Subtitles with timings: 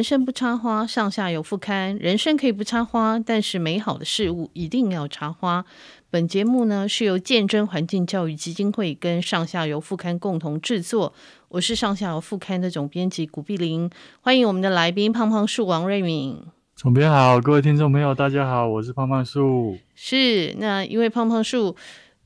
[0.00, 1.94] 人生不插花，上下游副刊。
[1.98, 5.62] 人生可以不插花，但是美好的事物一定要插花。
[6.08, 11.12] 本节目呢是由见证环境教育基金会跟上下游副刊共同制作。
[11.48, 13.90] 我是上下游副刊的总编辑古碧玲，
[14.22, 16.42] 欢迎我们的来宾胖胖树王瑞敏。
[16.74, 19.76] 总编好，各位听众朋友，大家好，我是胖胖树。
[19.94, 21.76] 是，那因为胖胖树。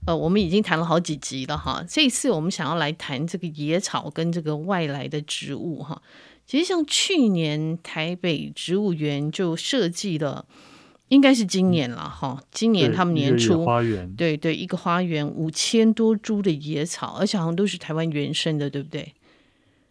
[0.06, 1.82] 呃，我们已经谈了好几集了哈。
[1.88, 6.00] 这一次我们想要来谈这个野草跟这个外来的植物哈。
[6.46, 10.46] 其实像去年台北植物园就设计了，
[11.08, 12.42] 应该是今年了哈。
[12.50, 19.12] 今年他们年初花园，对对，一个花园五千多株的野草，而且好像都是台湾原生的，对不对？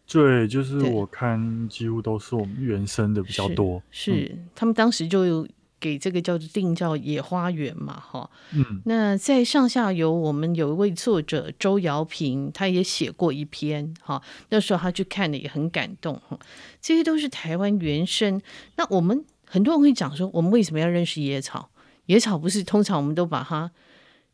[0.07, 3.81] 对，就是我看几乎都是我们原生的比较多。
[3.89, 5.47] 是，他们当时就有。
[5.83, 16.39] 给这个叫做定叫野花园嘛，哈，嗯，那在上下游，我们有一位作者周瑶平，他也写过一篇，哈，那时候他去看的也很感动，哈，
[16.81, 18.41] 这些都是台湾原生。
[18.77, 21.69] 那我们很多人会讲说，我们为什么要认识野草？
[22.05, 23.69] 野草不是通常我们都把它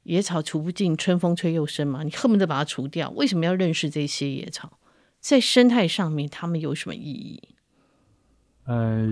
[0.04, 3.10] 野草除不尽，春风吹又生嘛，你恨不得把它除掉。
[3.16, 4.78] 为什么要认识这些野草？
[5.20, 7.42] 在生态上面，它们有什么意义？
[8.70, 9.04] 呃，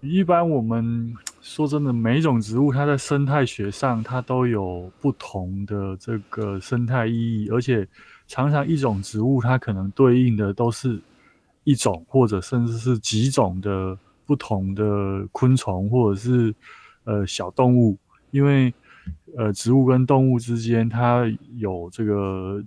[0.00, 7.86] 一般我们说真的，每一种植物它在生态学上，它都有不同的这个生态意义，而且
[8.26, 10.98] 常常一种植物它可能对应的都是
[11.64, 16.54] 一种或者甚至是几种的不同的昆虫或者是
[17.04, 17.98] 呃小动物，
[18.30, 18.72] 因为
[19.36, 22.64] 呃植物跟动物之间它有这个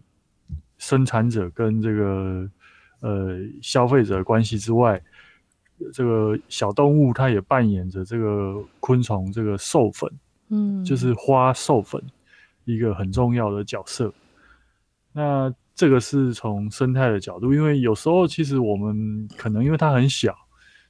[0.77, 2.47] 生产者跟这个
[2.99, 5.01] 呃消费者关系之外。
[5.93, 10.11] 这个小动物，它也扮演着这个昆虫这个授粉，
[10.49, 12.01] 嗯，就是花授粉
[12.65, 14.13] 一个很重要的角色。
[15.13, 20.35] 那这个是从生态的角度，因为有时候其实我们可能因为它很小，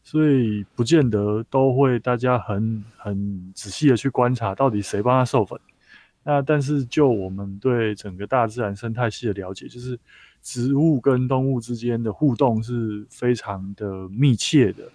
[0.03, 5.59] 所以不见得都会大家很很仔细的去观察到底谁帮它授粉。
[6.23, 9.99] 那但是就我们对整个大自然生态系的了解，就是。
[10.41, 14.91] 植物跟动物之间的互动是非常的密切的。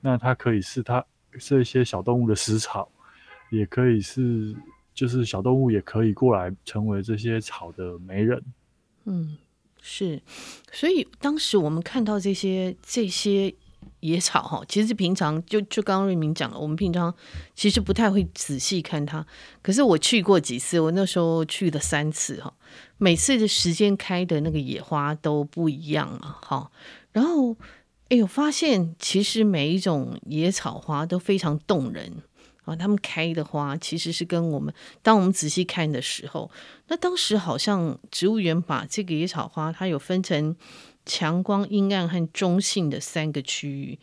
[0.00, 1.04] 那它可以是它
[1.38, 2.88] 这些小动物的食草，
[3.50, 4.54] 也可以是
[4.94, 8.42] 就是小动物也可以过来成为这些草的媒人。
[9.04, 9.36] 嗯，
[9.80, 10.20] 是。
[10.72, 13.54] 所以当时我们看到这些这些。
[14.06, 17.12] 野草哈，其实平常就就刚刚瑞明讲了，我们平常
[17.56, 19.26] 其实不太会仔细看它。
[19.60, 22.52] 可是我去过几次，我那时候去了三次哈，
[22.98, 26.70] 每次的时间开的那个野花都不一样嘛，哈。
[27.12, 27.56] 然后
[28.08, 32.22] 哎呦，发现其实每一种野草花都非常动人
[32.64, 34.72] 啊，他们开的花其实是跟我们
[35.02, 36.48] 当我们仔细看的时候，
[36.86, 40.54] 那当时好像植物园把这个野草花它有分成。
[41.06, 43.98] 强光、阴暗和中性的三个区域，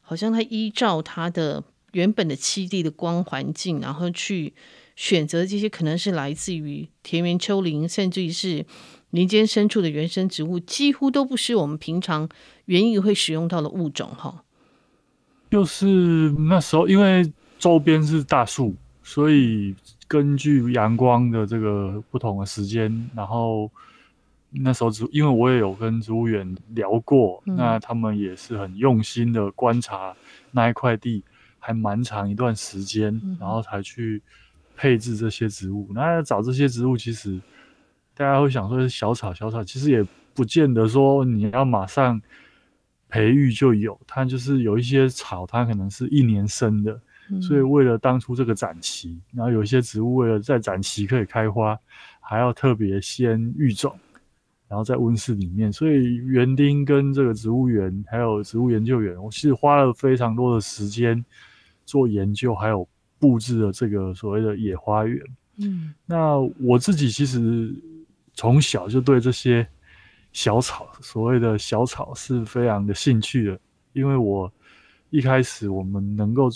[0.00, 4.52] 好像它依照它的原本的栖地的光环境，然后去
[4.96, 8.66] 选择这些可能是来自于田园丘陵，甚至于是
[9.10, 12.28] 林间深处的原生植物，几乎都不是我们平常
[12.64, 14.10] 园艺会使用到的物种。
[14.10, 14.42] 哈，
[15.52, 15.86] 就是
[16.48, 18.74] 那时候，因为周边是大树，
[19.04, 19.74] 所以
[20.08, 23.70] 根据阳光的这个不同的时间，然后。
[24.50, 30.16] 那时候植，因为我也有跟植物园聊过，嗯，那他们也是很用心的观察
[30.50, 31.22] 那一块地，
[31.58, 34.22] 还蛮长一段时间，嗯，然后才去
[34.74, 35.88] 配置这些植物。
[35.92, 37.38] 那找这些植物，其实
[38.14, 42.18] 大家会想说是小草，小草其实也不见得说你要马上
[43.10, 46.98] 培育就有，它就是有一些草，它可能是一年生的，
[47.30, 51.78] 嗯，所以为了当初这个展期，然后有一些植物为了在展期可以开花，
[52.18, 53.94] 还要特别先育种。
[54.68, 61.24] 然后在温室里面，所以园丁跟这个植物园还有植物研究员，我其实花了非常多的时间
[61.86, 62.86] 做研究，还有
[63.18, 65.24] 布置了这个所谓的野花园。
[65.56, 67.74] 嗯，那我自己其实
[68.34, 69.66] 从小就对这些
[70.34, 73.58] 小草，所谓的小草是非常的兴趣的，
[73.94, 74.52] 因为我
[75.08, 76.50] 一开始我们能够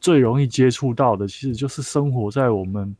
[0.00, 2.96] 最容易接触到的，其实就是生活在我们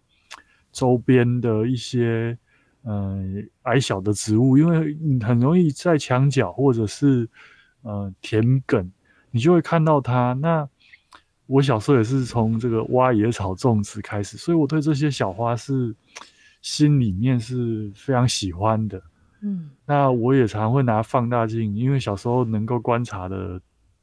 [0.71, 2.39] 周边的一些。
[2.85, 7.29] 嗯、呃，矮小的植物，因为你很容易在墙角或者是
[7.83, 8.85] 呃田埂，
[9.31, 10.33] 你就会看到它。
[10.35, 10.69] 那
[11.47, 15.95] 我小时候也是从这个挖野草种植开始，所以我对这些小花是
[16.61, 19.01] 心里面是非常喜欢的。
[19.43, 23.61] 嗯，那我也常会拿放大镜，因为小时候能够观察的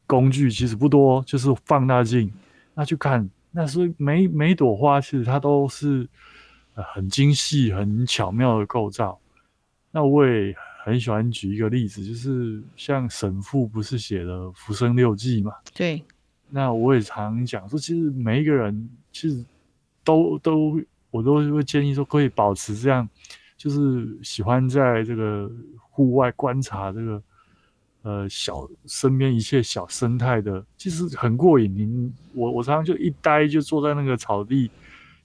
[0.08, 2.31] 工具其实不多，就是放大镜，
[2.74, 6.08] 那去看，那是每每一朵花其实它都是。
[6.84, 9.20] 很精细、很巧妙的构造，
[9.92, 15.54] 那我也很喜欢举一个例子，就是像沈复不是写了《浮生六记》嘛？
[15.74, 16.04] 对。
[16.50, 19.46] 那我也常讲说，其实每一个人其实
[20.04, 20.81] 都都
[21.12, 23.08] 我都会建议说，可以保持这样，
[23.56, 27.24] 就是喜欢在这个户外观察这个
[28.02, 31.72] 呃小身边一切小生态的，其实很过瘾。
[31.76, 34.72] 您我我常常就一呆就坐在那个草地，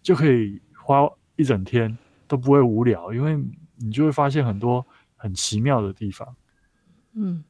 [0.03, 1.97] 就可以花一整天
[2.29, 3.37] 都不会无聊，因为
[3.77, 4.85] 你就会发现很多
[5.17, 6.37] 很奇妙的地方。
[7.15, 7.43] 嗯，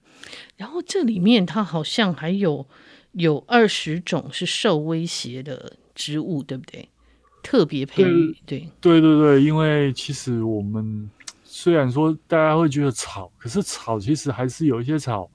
[0.57, 2.67] 然后这里面它好像还有
[3.13, 6.89] 有二十种是受威胁的植物，对不对？
[7.43, 11.11] 特别培育，对对对对，因为其实我们
[11.43, 15.31] 虽然说大家会觉得草，可是草其实还是有一些草，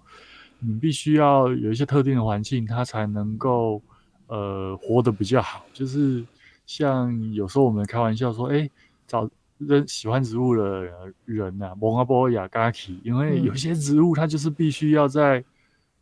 [0.59, 3.81] 你必须要有一些特定的环境，它才能够
[4.27, 6.25] 呃活得比较好，就是。
[6.69, 8.71] 像有时候我们开玩笑说，哎、欸，
[9.07, 9.27] 找
[9.57, 15.43] 人喜欢植物的人呐、啊，蒙阿波雅嘎奇，因为有些植物它就是必须要在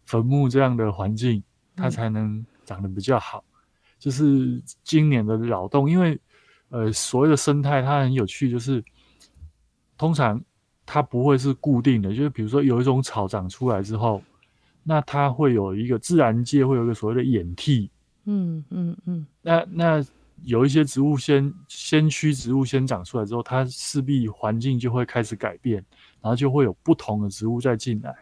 [0.05, 1.41] 坟墓这样的环境，
[1.73, 3.41] 它才能长得比较好。
[3.47, 3.63] 嗯、
[3.97, 6.19] 就是今年的扰动，因为
[6.67, 8.83] 呃，所谓的生态它很有趣，就是
[9.97, 10.43] 通常
[10.85, 14.21] 它不会是固定的，就是比如说有一种草长出来之后，
[14.83, 17.89] 那它会有一个自然界会有一个所谓的演替。
[18.25, 20.05] 嗯嗯嗯，那那。
[20.43, 25.83] 有一些植物先先驱植物先长出来之后，它势必环境就会开始改变，
[26.21, 28.15] 然后就会有不同的植物再进来，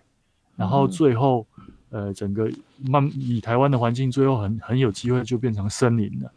[0.56, 1.46] 然后最后，
[1.90, 2.52] 呃，整个
[2.84, 6.32] 慢以台湾的环境，最后很很有机会就变成森林了。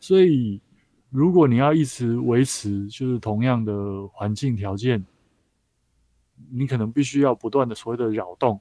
[0.00, 0.60] 所以，
[1.10, 5.04] 如果你要一直维持就是同样的环境条件，
[6.50, 8.60] 你可能必须要不断的所谓的扰动。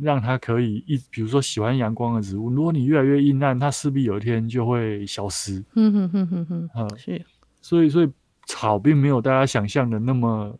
[0.00, 5.64] 让它可以一，比如说喜欢阳光的植物，如果你越来越阴暗，它势必有一天就会消失。
[5.74, 7.24] 嗯哼哼哼哼，嗯，是，
[7.60, 8.08] 所以所以
[8.46, 10.56] 草并没有大家想象的那么，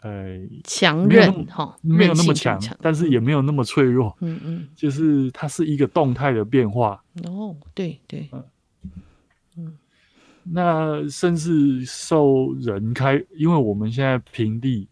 [0.00, 4.16] 呃，强韧哈，没有那么强，但是也没有那么脆弱。
[4.20, 7.02] 嗯嗯，就是它是一个动态的变化。
[7.24, 8.44] 哦，对对，嗯
[9.56, 9.78] 嗯，
[10.44, 14.88] 那甚至受人开，因为我们现在平地。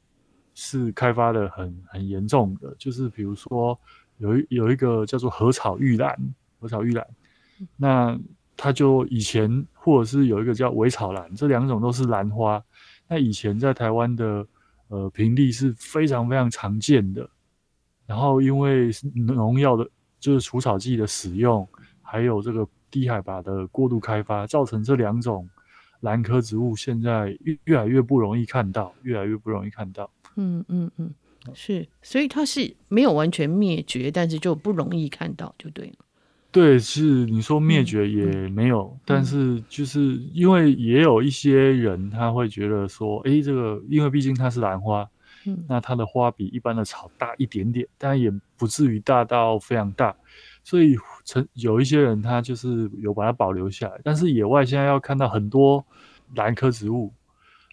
[0.62, 3.78] 是开发的很很严重的，就是比如说
[4.18, 6.14] 有一有一个叫做禾草玉兰，
[6.60, 7.06] 禾草玉兰，
[7.78, 8.20] 那
[8.58, 12.62] 它就以前或者是有一个叫苇草兰，这两种都是兰花。
[13.08, 14.46] 那以前在台湾的
[14.88, 17.26] 呃平地是非常非常常见的，
[18.06, 21.66] 然后因为农药的，就是除草剂的使用，
[22.02, 25.48] 还有这个低海拔的过度开发，造成这两种
[26.00, 30.10] 兰科植物现在越越来越不容易看到，越来越不容易看到。
[30.42, 31.12] 嗯嗯嗯，
[31.52, 35.96] 是，所以它是没有完全灭绝，但是就不容易看到，就对了。
[36.50, 45.06] 对，是你说灭绝也没有，嗯、但是就是因为也有一些人他会觉得说，哎、欸，这个因为毕竟它是兰花，
[45.44, 50.16] 嗯，那它的花比一般的草大一点点，但也不至于大到非常大，
[50.64, 54.00] 所以曾有一些人他就是有把它保留下来。
[54.02, 55.84] 但是野外现在要看到很多
[56.34, 57.12] 兰科植物。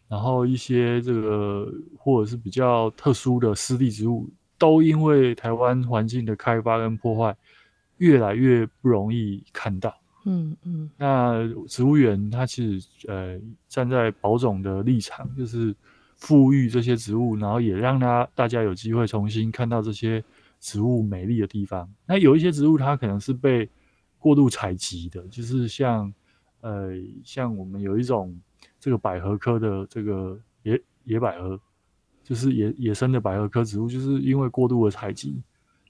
[0.09, 7.35] 然后一些这个或者是比较特殊的湿地植物，都因为台湾环境的开发跟破坏，
[7.97, 9.93] 越来越不容易看到。
[10.25, 10.89] 嗯嗯。
[10.97, 13.37] 那植物园它其实呃
[13.67, 15.75] 站在保种的立场，就是
[16.15, 20.23] 富裕这些植物，然后也让它大家有机会重新看到这些
[20.61, 21.85] 植物美丽的地方。
[22.05, 23.69] 那有一些植物它可能是被
[24.19, 26.13] 过度采集的，就是像
[26.61, 26.91] 呃
[27.25, 28.33] 像我们有一种。
[28.79, 31.59] 这个百合科的这个野野百合，
[32.23, 35.41] 就是野野生的百合科植物，就是因为过度的采集，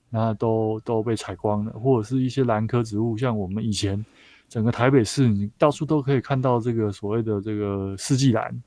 [0.09, 4.03] 那都都被采光了，或者是一些兰科植物，像我们以前
[4.47, 8.63] 整个台北市，你到处都可以看到这个所谓的这个四季兰，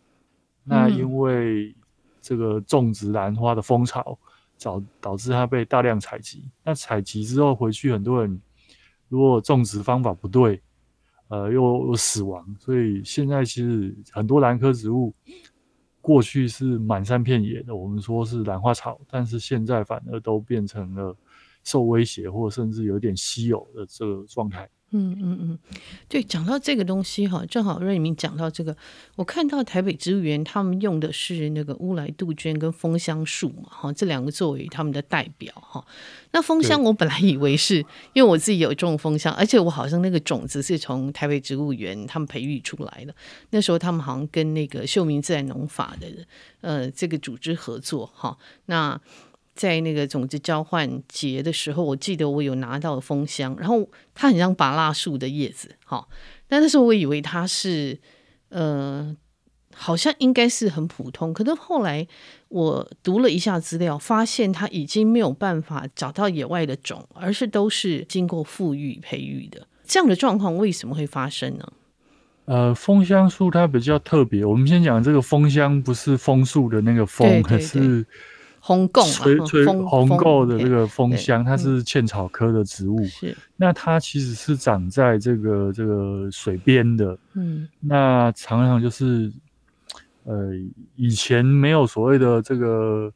[0.65, 1.75] 那因为
[2.21, 4.19] 这个种植兰花的风潮，
[4.63, 8.41] 导导致它被大量采集，那采集之后回去，很多人
[9.09, 10.61] 如果种植方法不对。
[11.31, 15.15] 呃，又又死亡，所以现在其实很多兰科植物
[16.01, 21.17] 过去是满山遍野的，我们说是兰花草，但是现在反而都变成了
[21.63, 24.69] 受威胁或甚至有点稀有的这个状态。
[24.93, 25.59] 嗯嗯嗯，
[26.09, 28.77] 对，讲到这个东西哈，正好瑞明讲到这个，
[29.15, 35.85] 我看到台北植物园他们用的是那个乌来杜鹃跟枫香树嘛，哈，这两个作为他们的代表哈。
[36.33, 37.77] 那枫香我本来以为是
[38.15, 43.15] 因为我自己有种枫香，而且我好像那个种子是从台北植物园他们培育出来的，
[43.51, 46.07] 那时候他们好像跟那个秀明自然农法的
[46.63, 49.01] 呃这个组织合作哈，那。
[49.61, 56.09] 在那个种子交换节的时候，我记得我有拿到蜂箱，然后它很像芭乐树的叶子，哈。
[56.49, 57.99] 但那时候我以为它是
[58.49, 59.15] 呃
[59.75, 62.09] 好像应该是很普通，可是后来
[62.49, 69.67] 我读了一下资料，发现它已经没有办法找到野外的种，而是都是经过富育培育的。
[69.85, 71.71] 这样的状况为什么会发生呢？
[72.47, 74.43] 呃，枫香树它比较特别。
[74.43, 78.07] 我们先讲这个枫香，不是枫树的那个枫，可是
[78.61, 83.03] 红贡吹吹红贡的这个枫香，它是茜草科的植物。
[83.07, 87.19] 是，那它其实是长在这个这个水边的。
[87.35, 89.33] 嗯，那常常就是，
[90.25, 90.53] 呃，
[90.95, 93.13] 以前没有所谓的这个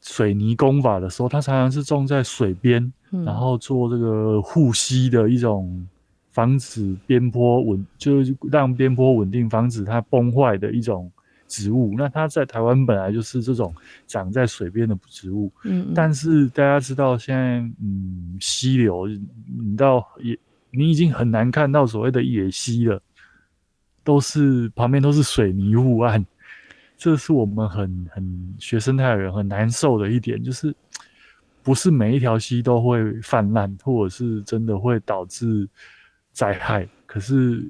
[0.00, 2.92] 水泥工法的时候，它常常是种在水边。
[3.24, 5.86] 然后做这个护溪的一种
[6.32, 11.08] 防止边坡稳，就是让边坡稳定，防止它崩坏的一种
[11.54, 11.94] 植物。
[11.96, 13.72] 那它在台湾本来就是这种
[14.06, 15.52] 长在水边的植物。
[15.64, 20.38] 嗯，嗯，但是大家知道现在，嗯，溪流，你到也，
[20.70, 23.00] 你已经很难看到所谓的野溪了，
[24.02, 26.24] 都是旁边都是水泥护岸。
[26.96, 30.74] 这是我们很很学生态的人很难受的一点，就是。
[31.64, 35.66] 不是每一条溪都会泛滥，或者是真的会导致
[36.30, 36.86] 灾害。
[37.06, 37.66] 可是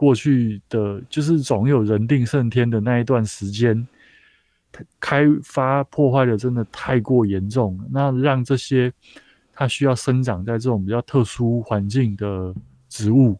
[0.00, 3.86] 过去的，就是总有人定胜天的那一段时间，
[4.98, 7.84] 开发破坏的真的太过严重了。
[7.90, 8.90] 那让这些
[9.52, 12.54] 它需要生长在这种比较特殊环境的
[12.88, 13.38] 植物，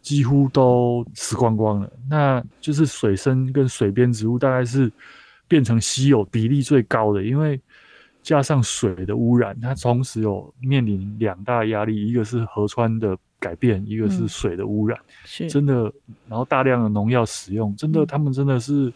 [0.00, 1.92] 几乎都死光光了。
[2.08, 4.90] 那就是水生跟水边植物，大概是
[5.46, 7.60] 变成稀有比例最高的，因为。
[8.20, 14.98] 加上水的污染，它同时有面临两大压力，一个是河川的改变，一个是水的污染。
[14.98, 15.92] 嗯、是真的，
[16.28, 18.92] 然后大量的农药使用，真的，他们真的是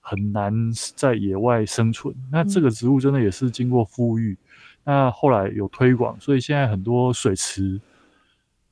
[0.00, 0.52] 很难
[0.94, 2.14] 在野外生存。
[2.14, 4.36] 嗯、那这个植物真的也是经过复育，
[4.84, 7.80] 那后来有推广，所以现在很多水池，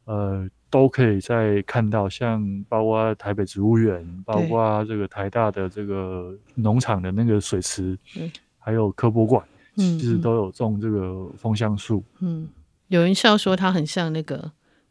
[0.05, 9.45] 呃，都可以再看到，像包括台北植物园，包括这个台大的这个农场的那个水池，嗯、还有科博馆。
[9.77, 12.03] 嗯，其实都有种这个枫香树。
[12.19, 12.49] 嗯，
[12.89, 14.51] 有人笑说它很像那个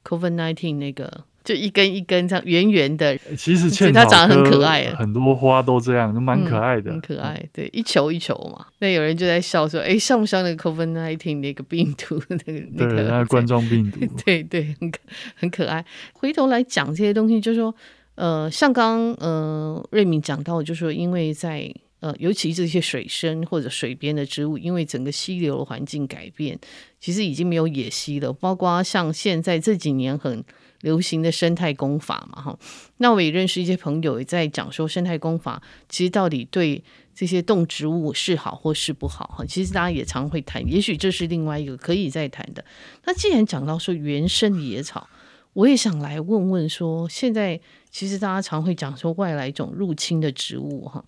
[0.10, 3.16] COVID-19 那个，就一根一根这样圆圆的。
[3.38, 6.90] 其实茜草它长得很可爱，很多花都这样，都蛮可爱的。
[6.90, 8.66] 嗯、很可爱，对，一球一球嘛。
[8.80, 12.20] 那有人就在笑说：“哎，像不像那个 COVID nineteen 那个病毒？
[12.30, 14.00] 那个那个对那个冠状病毒？
[14.26, 15.00] 对对，很可
[15.36, 15.86] 很可爱。
[16.14, 17.76] 回头来讲这些东西，就是说，
[18.16, 21.72] 呃，像刚呃瑞敏讲到，就是说因为在。
[22.00, 26.58] 呃，尤其这些水生或者水边的植物，因为整个溪流的环境改变，
[27.00, 28.32] 其实已经没有野溪了。
[28.32, 30.44] 包括像现在这几年很
[30.82, 32.60] 流行的生态工法嘛，哈。
[32.98, 36.82] 那我也认识一些朋友也在讲说，生态工法其实到底对
[37.14, 39.46] 这些动植物是好或是不好，哈。
[39.46, 42.64] 其实大家也常会谈，也许这是另外一个可以再谈的。
[43.04, 45.10] 那既然讲到说原生野草，
[45.52, 47.60] 我也想来问问说，现在
[47.92, 51.04] 其实大家常会讲说外来种入侵的植物，哈。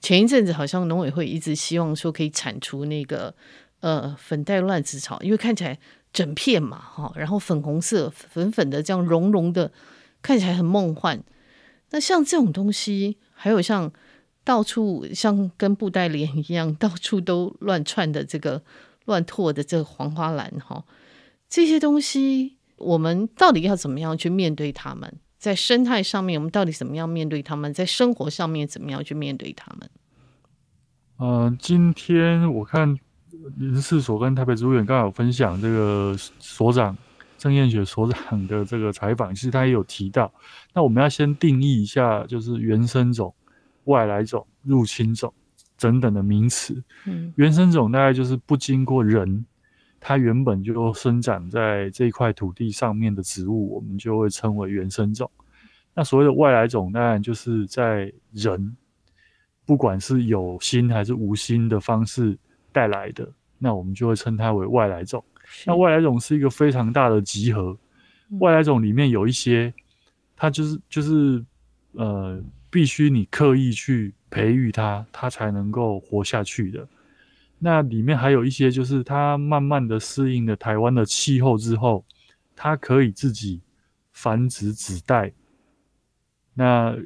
[0.00, 3.34] 前一阵子好像农委会一直希望说可以铲除那个
[3.80, 5.78] 呃粉黛乱子草，因为看起来
[6.12, 9.70] 整片嘛哈，然后粉红色粉粉的这样绒绒的，
[10.22, 11.22] 看起来很梦幻。
[11.90, 13.92] 那像这种东西，还有像
[14.42, 18.62] 到处像跟布袋莲一样到处都乱窜的这个
[19.04, 20.84] 乱拓的这个黄花兰哈，
[21.48, 25.12] 这些东西我们到底要怎么样去面对它们？
[25.40, 27.72] 在生态上面，我们到底怎么样面对他们？
[27.72, 29.90] 在生活上面，怎么样去面对他们？
[31.16, 32.94] 呃，今天我看
[33.56, 36.94] 林试所跟台北植物园刚好有分享这个所长
[37.38, 40.30] 郑燕雪所长的这个采访，其实他也有提到。
[40.74, 43.34] 那我们要先定义一下，就是原生种、
[43.84, 45.32] 外来种、入侵种
[45.78, 46.84] 等等的名词。
[47.06, 49.46] 嗯，原生种大概就是不经过人。
[50.00, 55.30] 它原本就生长在这块土地上面的植物，我们就会称为原生种。
[55.94, 58.76] 那所谓的外来种，当然就是在人
[59.66, 62.36] 不管是有心还是无心的方式
[62.72, 65.22] 带来的，那我们就会称它为外来种。
[65.66, 67.76] 那外来种是一个非常大的集合，
[68.38, 69.72] 外来种里面有一些，
[70.34, 71.44] 它就是就是
[71.92, 76.88] 呃，必须你刻意去培育它，它才能够活下去的。
[77.62, 82.02] 那里面还有一些，就是它慢慢的适应了台湾的气候之后，
[82.56, 83.60] 它可以自己
[84.12, 85.30] 繁殖子代，
[86.54, 86.96] 那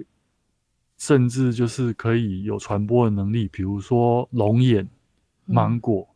[0.97, 4.89] 甚至就是可以有传播的能力，比如说龙眼、
[5.45, 6.15] 芒果，嗯、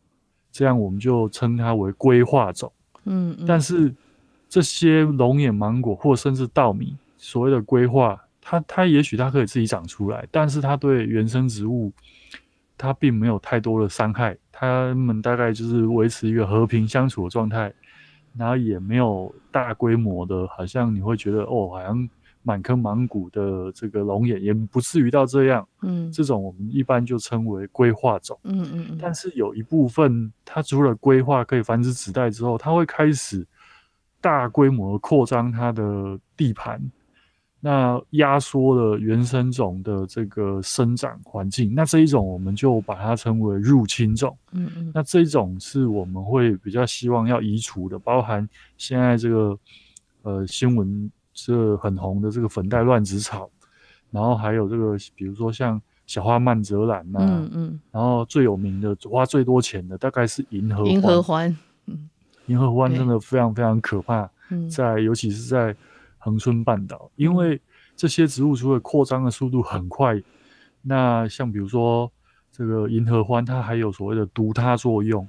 [0.53, 2.71] 这样我们就称它为归化种。
[3.03, 3.93] 嗯，嗯，但是
[4.47, 11.91] 这些龙眼、芒果或甚至稻米，所谓的归化，它它也许它可以自己长出来，但是它对原生植物。
[12.79, 17.71] 它并没有太多的伤害，它们大概就是维持一个和平相处的状态，
[18.37, 22.09] 然后也没有大规模的，好像你会觉得哦，好像
[22.41, 25.67] 满坑满谷的这个龙眼，也不至于到这样。
[25.81, 28.39] 嗯，这种我们一般就称为规划种。
[28.43, 28.97] 嗯嗯嗯。
[29.01, 33.45] 但是有一部分，它除了规划可以繁殖子代之后，它会开始
[34.21, 36.81] 大规模扩张它的地盘。
[37.61, 44.37] 那压缩了原生种的这个生长环境，那这一种我们就把它称为入侵种。
[44.53, 48.47] 嗯嗯，那这一种是我们会比较希望要移除的，包含
[48.77, 49.59] 现在这个
[50.21, 53.49] 呃新闻这很红的这个粉黛乱子草，
[54.09, 61.53] 然后还有这个比如说像小花曼泽兰呐，嗯嗯，然后最有名的花最多钱的大概是银河银河欢，
[61.87, 62.09] 嗯，
[62.45, 65.75] 银河欢真的非常非常可怕，嗯，在尤其是在。
[66.19, 67.59] 恒春半岛，因为
[67.95, 70.21] 这些植物除了扩张的速度很快，
[70.83, 72.11] 那像比如说
[72.51, 75.27] 这个银合欢，它还有所谓的毒它作用，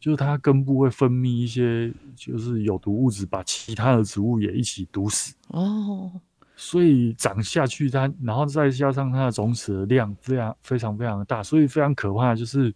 [0.00, 5.34] 就是它根部会分泌一些就是有毒物质，把其他的植物也一起毒死。
[5.48, 6.10] 哦，
[6.56, 12.74] 所以长下去它，然后再加上它的种子的量非常非常非常的大，所以非常可怕，就是。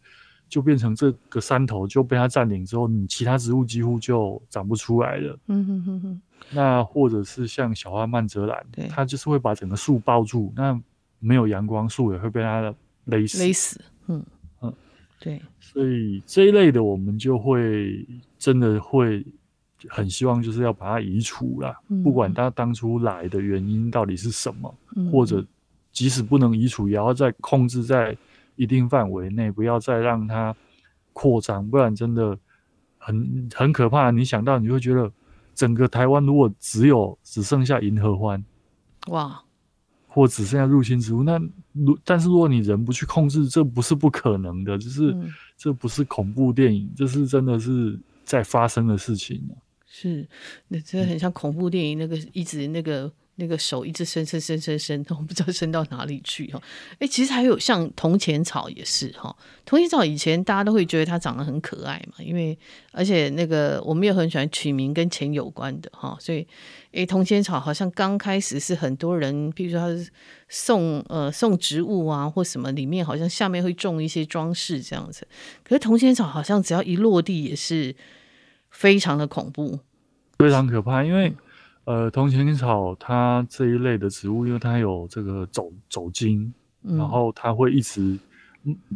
[0.48, 5.38] 就变成这个山头就被它占领之后，你其他植物几乎就长不出来了。
[5.48, 6.22] 嗯哼哼哼。
[6.50, 10.80] 那或者是像小花曼泽兰，对，它就是会把整个树包住，那
[11.18, 12.72] 没有阳光，树也会被它
[13.06, 13.42] 勒死。
[13.42, 13.80] 勒死。
[14.06, 14.24] 嗯
[14.60, 14.72] 嗯，
[15.18, 15.42] 对。
[15.58, 18.06] 所以这一类的，我们就会
[18.38, 19.26] 真的会
[19.88, 21.74] 很希望，就是要把它移除了。
[21.88, 22.02] 嗯。
[22.04, 25.44] 不管它当初来的原因到底是什么，嗯，或者
[25.90, 28.16] 即使不能移除，也要再控制在。
[28.56, 30.54] 一定范围内，不要再让它
[31.12, 32.38] 扩张，不然真的
[32.98, 34.10] 很很可怕。
[34.10, 35.10] 你想到，你会觉得
[35.54, 38.44] 整个台湾如果只有只剩下银河欢，
[39.08, 39.42] 哇，
[40.08, 41.40] 或只剩下入侵植物，那
[41.72, 49.42] 如但是如果你人不去控制，这不是不可能的，就是、嗯、这不是恐怖电影，这是真的是在发生的事情。
[49.86, 50.28] 是，
[50.68, 53.12] 那真的很像恐怖电影，那个一直那个。
[53.36, 56.62] 那个手一直伸伸伸伸伸， 我不知道伸到哪里去哈。
[56.98, 59.34] 哎，其实还有像铜钱草也是哈。
[59.64, 62.58] 铜钱草以前大家都会觉得它长得很可爱嘛，因为
[62.92, 66.16] 而且那个我们也很喜欢取名跟钱有关的哈。
[66.20, 66.46] 所以，
[66.92, 70.10] 哎，铜钱草好像刚开始是很多人，比如说他是
[70.48, 75.26] 送呃送植物啊或什么，里面好像下面会种一些装饰这样子。
[75.62, 77.94] 可是铜钱草好像只要一落地也是
[78.70, 79.80] 非常的恐怖，
[80.38, 81.34] 非常可怕，因为。
[81.86, 88.18] 呃，铜钱草它这一类的植物，因为它有这个走走茎，嗯，然后它会一直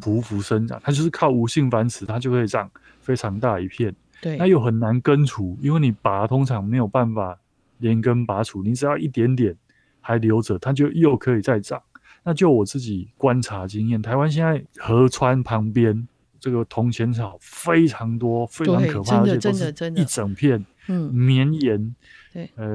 [0.00, 2.68] 匍匐生长，它就是靠无性繁殖，它就可以长
[3.00, 3.94] 非常大一片。
[4.20, 7.38] 对，那又很难根除，因为你拔通常没有办法
[7.78, 9.56] 连根拔除，你只要一点点
[10.00, 11.80] 还留着，它就又可以再长。
[12.24, 16.08] 那就我自己观察经验，台湾现在河川旁边
[16.40, 21.94] 这个铜钱草非常多，非常可怕，而且都是一整片，嗯，绵延。
[22.32, 22.66] 对，呃，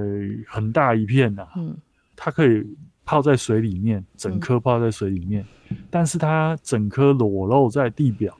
[0.47, 1.75] 很大一片呐、啊，嗯，
[2.15, 2.65] 它可以
[3.05, 8.37] 泡在水里面，整颗泡在水里面，嗯、但是它整颗裸露在地表，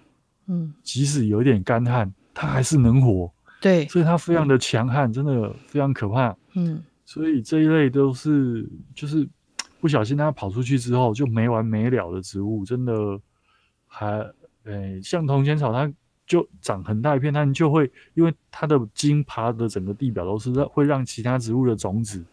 [0.47, 9.28] 嗯，即使有一点干旱，它还是能活，对，所以它非常的强悍，真的非常可怕，嗯，所以这一类都是就是
[9.80, 12.93] 不小心它跑出去之后就没完没了的植物，真的
[13.88, 14.08] 还，
[14.63, 15.91] 呃，像铜钱草它。
[16.26, 22.24] 就长很大一片，它就会因为它的茎爬的整个地表都是让会让其他植物的种子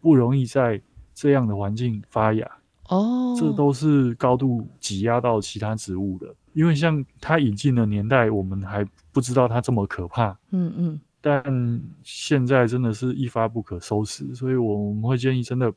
[0.00, 0.80] 不容易在
[1.14, 2.50] 这样的环境发芽。
[2.88, 6.34] 哦，这都是高度挤压到其他植物的。
[6.52, 15.72] 因为像它引进的年代，我们还不知道它这么可怕，嗯嗯，但现在真的是一发不可收拾，所以我们会建议真的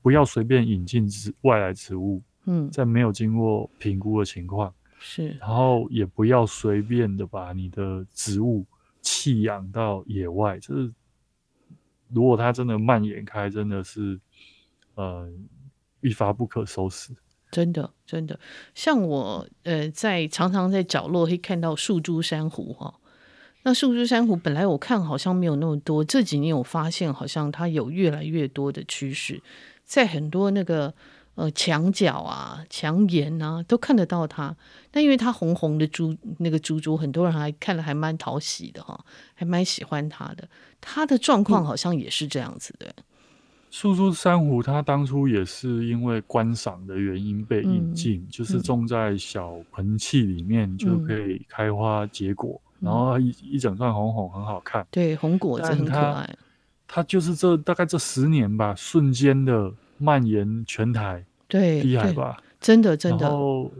[0.00, 4.72] 不要随便引进植外来植物，嗯，在没有经过评估的情况。
[5.06, 8.64] 是，然后也不要随便的把你的植物
[9.02, 10.90] 弃养到野外，就是
[12.08, 14.18] 如果它真的蔓延开，真的是
[14.94, 15.30] 呃
[16.00, 17.12] 一发不可收拾。
[17.50, 18.40] 真的，真的，
[18.74, 22.94] 像我呃在常常在角落会看到树珠珊瑚哈，
[23.62, 29.42] 那树珠珊瑚本来我看好像没有那么多，这几年我发现好像它有越来越多的趋势，
[29.84, 30.94] 在很多那个。
[31.36, 34.56] 呃，墙角啊，墙沿啊，都看得到它。
[34.92, 40.48] 但因为它红红的珠，那个珠珠，很多人还看了还蛮讨喜的哈，还蛮喜欢它的。
[40.80, 42.94] 它的状况好像也是这样子的。
[43.72, 54.86] 树珠珊瑚，它当初也是因为观赏的原因被引进，嗯，就是种在小盆器里面就可以开花结果，嗯，然后一一整串红红很好看。
[54.92, 56.36] 对，红果子很可爱。
[56.86, 59.72] 它就是这大概这十年吧，瞬间的。
[59.98, 62.36] 蔓延全台，对，厉害吧？
[62.60, 63.26] 真的，真的。
[63.26, 63.70] 然后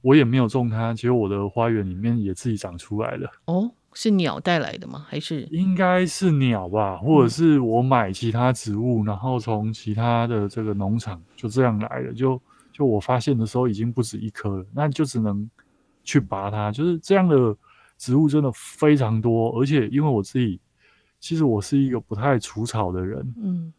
[0.00, 3.30] 我也没有种它，其实我的花园里面也自己长出来了。
[3.46, 5.04] 哦，是鸟带来的吗？
[5.08, 12.12] 还是应该是鸟吧，或者是我买其他植物，嗯、然后从其他的这个农场就这样来的。
[12.12, 12.40] 就
[12.72, 15.48] 就我发现的时候已经不止一颗了，那就只能
[16.04, 16.70] 去拔它。
[16.70, 17.56] 就是这样的
[17.96, 20.60] 植物真的非常多，而且因为我自己
[21.18, 23.72] 其实我是一个不太除草的人，嗯，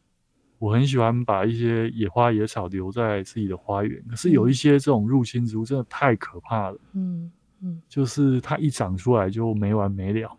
[0.60, 4.04] 我很喜欢把一些野花野草留在自己的花园。
[4.08, 7.32] 可是有一些这种入侵植物真的太可怕了，嗯。
[7.62, 10.32] 嗯，就是它一长出来就没完没了。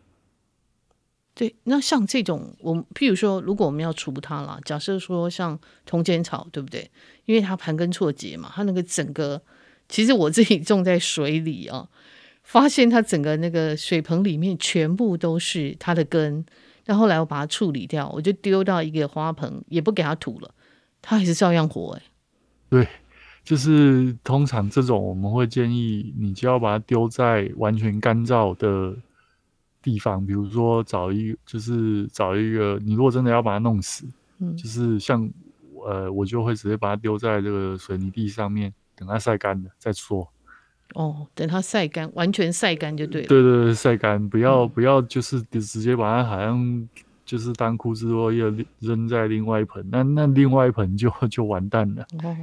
[1.34, 6.90] 对，那像这种，我们譬如说，如果我们要除它了，假设说像铜钱草，对不对？
[7.26, 9.42] 因为它盘根错节嘛，它那个整个，
[9.86, 11.90] 其实我自己种在水里啊，
[12.42, 16.46] 发现它整个那个水盆里面全部都是它的根。
[16.90, 20.50] 然后来我把它处理掉，我就丢到一个花盆，也不给它土了，
[21.00, 22.02] 它还是照样活哎。
[22.68, 22.88] 对。
[23.42, 28.94] 就是通常这种，我们会建议你就要把它丢在完全干燥的
[29.80, 34.06] 地方，比如说找一，就是找一个，你如果真的要把它弄死，
[34.40, 35.28] 嗯，就是像
[35.86, 40.28] 呃，我就会直接把它丢在这个水泥地上面，等它晒干了再说。
[40.94, 43.28] 哦，等它晒干，完全晒干就对了。
[43.28, 46.88] 对对对，晒干，不要、嗯、不要就是直接把它好像
[47.24, 48.44] 就是当枯枝落叶
[48.80, 52.06] 扔在另外一盆，那那另外一盆就 就完蛋了。
[52.22, 52.36] 哦。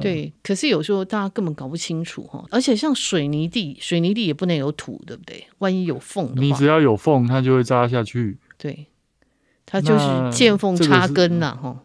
[0.00, 5.46] 对，可是有时候大家根本搞不清楚哈，而且像水泥地，水泥地也不能有土，对不对？
[5.58, 8.36] 万一有缝，你只要有缝，它就会扎下去。
[8.58, 8.88] 对，
[9.64, 11.82] 它就是见缝插根呐，哈。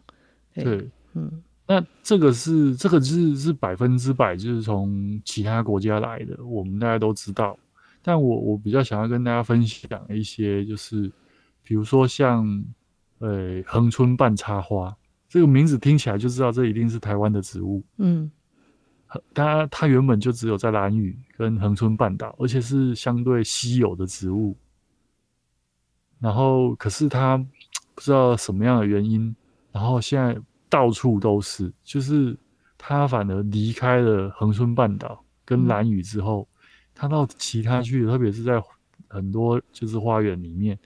[0.56, 7.58] 对，嗯，那这个是这个是是百分之百就是从其他国家来的，我们大家都知道。
[8.02, 11.12] 但我我比较想要跟大家分享一些，就是
[11.63, 12.45] 比如说像
[13.19, 14.95] 呃恒春半插花。
[15.30, 17.82] 这个名字听起来就知道这一定是台湾的植物。
[18.00, 18.30] 嗯，
[19.34, 24.58] 它它原本就只有在兰屿跟恒春半岛，而且是相对稀有的植物。
[26.19, 27.38] 然后，可是它
[27.95, 29.34] 不知道什么样的原因，
[29.71, 30.38] 然后现在
[30.71, 32.36] 到处都是，就是
[32.77, 36.47] 他反而离开了恒春半岛跟兰屿之后，
[36.95, 38.63] 他到其他去，特别是在
[39.10, 40.79] 很多就是花园里面，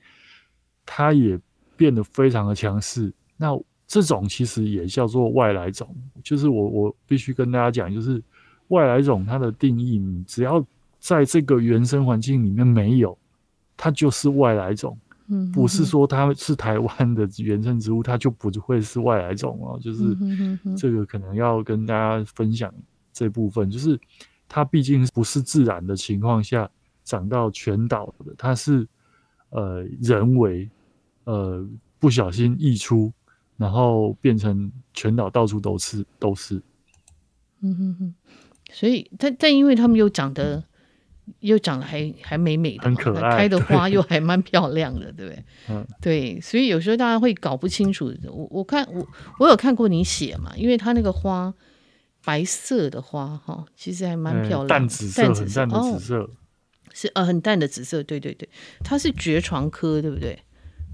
[0.88, 1.40] 他也
[1.78, 3.14] 变得非常的强势。
[3.38, 8.20] 那这种其实也叫做外来种，就是我我必须跟大家讲，就是
[8.70, 10.66] 外来种它的定义，你只要
[11.00, 13.16] 在这个原生环境里面没有，
[13.78, 14.98] 它就是外来种。
[15.28, 19.80] 嗯，不是说它是台湾的原生植物，它就不会是外来种哦。
[19.82, 20.16] 就是
[20.78, 22.74] 这个可能要跟大家分享
[23.12, 24.00] 这部分，就是
[24.48, 26.70] 它毕竟不是自然的情况下
[27.04, 28.88] 长到全岛的，它是
[29.50, 30.70] 呃人为
[31.24, 31.68] 呃
[32.00, 33.12] 不小心溢出。
[33.58, 36.62] 然后变成全岛到处都是都是，
[37.62, 38.16] 嗯哼哼，
[38.70, 40.62] 所以但但因为他们又长得
[41.40, 45.44] 又长得还还美美的，很可爱，开的花又还蛮漂亮的，对不对？
[45.70, 48.14] 嗯，对，所以有时候大家会搞不清楚。
[48.28, 49.08] 我我看我
[49.40, 51.54] 我有看过你写嘛，因为它那个花
[52.24, 56.30] 白色的花哈，其实还蛮漂亮的，淡紫色，淡紫色，很淡的紫色，哦、
[56.94, 58.48] 是呃很淡的紫色，对对对，
[58.84, 60.40] 它是爵床科，对不对？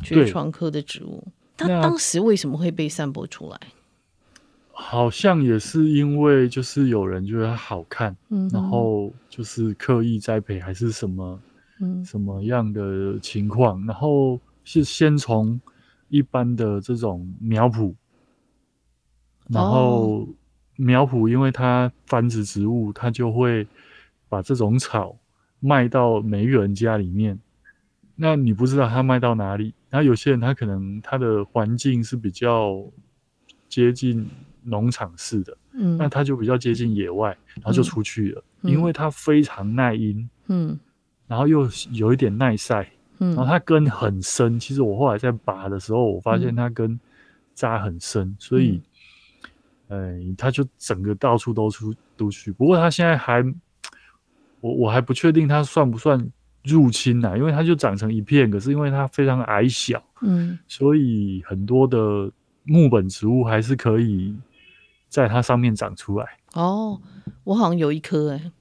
[0.03, 1.23] 爵床科的植物。
[1.55, 3.59] 它当时为什么会被散播出来？
[4.73, 11.39] 好像也是因为就是有人觉得它好看，嗯，然后就是刻意栽培还是什么，
[11.79, 13.85] 嗯，什么样的情况？
[13.85, 15.59] 然后是先从
[16.09, 17.93] 一般的这种苗圃，
[19.49, 20.27] 然后
[20.75, 23.67] 苗圃因为它繁殖植物，它就会
[24.27, 25.15] 把这种草
[25.59, 27.39] 卖到每一个人家里面。
[28.15, 29.73] 那你不知道它卖到哪里？
[29.89, 32.83] 然后有些人他可能他的环境是比较
[33.67, 34.25] 接近
[34.63, 40.79] 农场式的，嗯，那它就比较接近野外，然后就出去了，嗯，因为它非常耐阴，嗯，
[41.27, 44.59] 然后又有一点耐晒，嗯，然后它根很深。
[44.59, 46.99] 其实我后来在拔的时候，我发现它根
[47.53, 48.81] 扎很深，嗯，所以，
[49.87, 52.51] 呃，它就整个到处都出都去。
[52.51, 53.43] 不过它现在还，
[54.59, 56.31] 我我还不确定它算不算。
[56.63, 62.31] 入侵呐、啊，因为它就长成一片，可是因为它非常矮小，嗯，所以很多的
[62.65, 64.35] 木本植物还是可以
[65.11, 66.25] 在它上面长出来。
[66.53, 66.99] 哦，
[67.43, 68.51] 我好像有一颗哎、欸，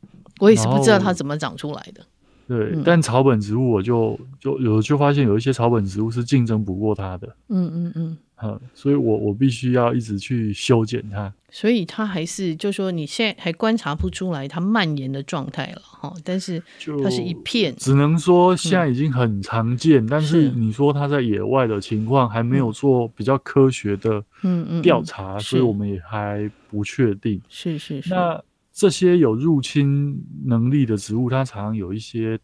[0.41, 2.05] 我也是不知道它怎么长出来的。
[2.51, 7.29] 对，嗯、但草本植物我就就有就发现有一些草本植物是竞争不过它的。
[7.49, 8.19] 嗯嗯嗯。
[8.43, 16.59] 嗯，所以我我必须要一直去修剪它，所以它还是就说你现在还观察不出来它蔓延的状态了哈，但是
[17.05, 27.39] 它是一片，只能说现在已经很常见，嗯、但是你说它在野外的情况还没有做比较科学的嗯嗯调查，所以我们也还不确定。
[27.51, 28.09] 是是是。
[28.09, 28.43] 那
[28.81, 32.41] 这些有入侵能力的植物，它常常有一些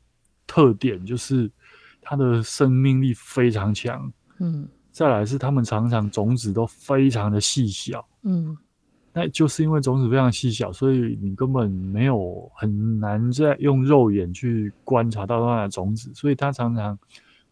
[0.47, 1.51] 特点，就是
[2.03, 4.13] 它的生命力非常强。
[4.39, 8.07] 嗯，再来是它们常常种子都非常的细小。
[8.25, 8.55] 嗯，
[9.15, 16.99] 那就是因为种子非常细小，所以你根本没有很难再用肉眼去观察到它的种子，所以它常常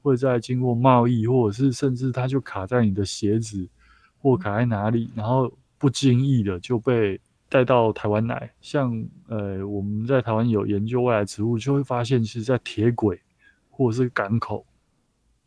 [0.03, 3.67] 会在经过贸易，或者是甚至它就卡在你的鞋子
[4.19, 7.19] 或卡在哪里，然后不经意的就被。
[7.55, 13.17] 带到台湾来，像呃，我们在台湾有研究外来植物，就会发现，其实，在铁轨
[13.71, 14.67] 或者是港口，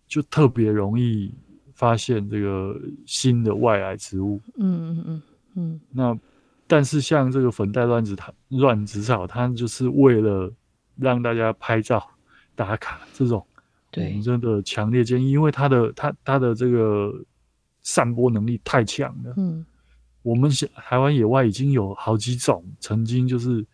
[0.08, 1.36] 就特别容易
[1.74, 4.39] 发现这个新的外来植物。
[4.56, 5.22] 嗯嗯嗯
[5.56, 5.82] 嗯。
[5.91, 6.17] 那
[6.65, 10.50] 但是像这个粉黛乱子草，乱子草，它就是为了
[10.96, 12.02] 让大家拍照
[12.56, 13.46] 打卡这种，
[13.91, 17.13] 对，我们真的强烈建议，因为它的它它的这个
[17.82, 19.34] 散播能力太强了。
[19.36, 19.65] 嗯。
[20.28, 23.66] 我们台湾野外已经有好几种曾经就是，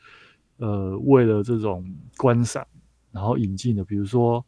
[0.57, 1.83] 呃，为了这种
[2.15, 2.63] 观赏，
[3.11, 4.45] 然后引进的，比如说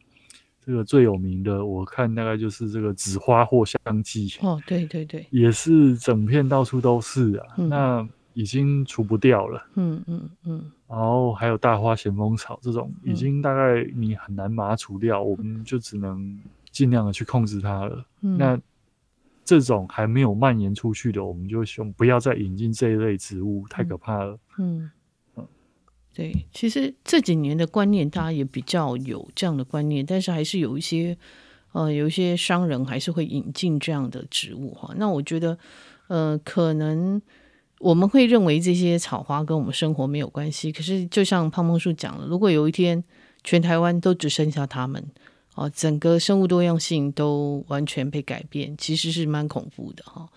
[0.64, 4.32] 这个最有名的，我看大概就是这个紫花藿香鸡。
[4.42, 9.66] 哦，对对对，也是整片到处都是啊，嗯、那已经除不掉了。
[9.74, 10.72] 嗯嗯嗯。
[10.88, 16.40] 然后还有大花咸丰草这种，已经大概你很难把它除掉，嗯、我们就只能
[16.70, 18.06] 尽量的去控制它了。
[18.22, 18.60] 嗯、那。
[19.46, 24.40] 这种还没有蔓延出去的，我们就希望不要再引进这一类植物，太可怕了。
[24.58, 24.90] 嗯，
[25.38, 25.48] 嗯，
[26.16, 31.16] 对，其实这几年的观念，大家也比较有这样的观念，但是还是有一些，
[31.74, 34.92] 呃，有一些商人还是会引进这样的植物哈。
[34.98, 35.56] 那我觉得，
[36.08, 37.22] 呃，可能
[37.80, 43.04] 我们会认为这些草花跟我们生活没有关系，可是就像胖胖树讲了，如果有一天
[43.44, 45.08] 全台湾都只剩下它们。
[45.56, 50.30] 哦，整个生物多样性都完全被改变，其实是蛮恐怖的哈。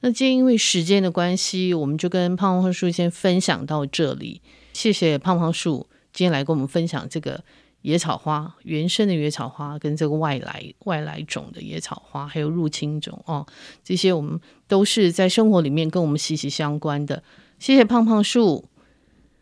[0.00, 4.40] 那今天因为时间的关系，我们就跟胖胖树先分享到这里。
[4.72, 7.42] 谢谢胖胖树今天来跟我们分享这个
[7.82, 13.44] 野草花，原生的野草花跟这个外来外来种的野草花，还有入侵种哦，
[13.82, 17.22] 这些我们都是在生活里面跟我们息息相关的。
[17.58, 18.68] 谢谢胖胖树，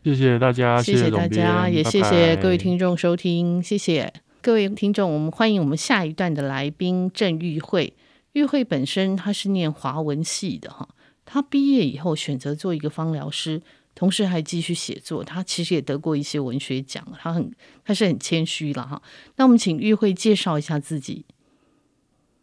[0.04, 4.12] 谢谢大家，谢谢大家，也谢谢各位听众收听，谢谢。
[4.46, 7.92] 各位听众，我们欢迎我们下一段的来宾郑玉慧。
[8.34, 10.88] 玉慧本身她是念华文系的哈，
[11.24, 13.60] 她毕业以后选择做一个芳疗师，
[13.96, 15.24] 同时还继续写作。
[15.24, 17.50] 她其实也得过一些文学奖，她很
[17.84, 19.02] 她是很谦虚了哈。
[19.34, 21.24] 那我们请玉慧介绍一下自己。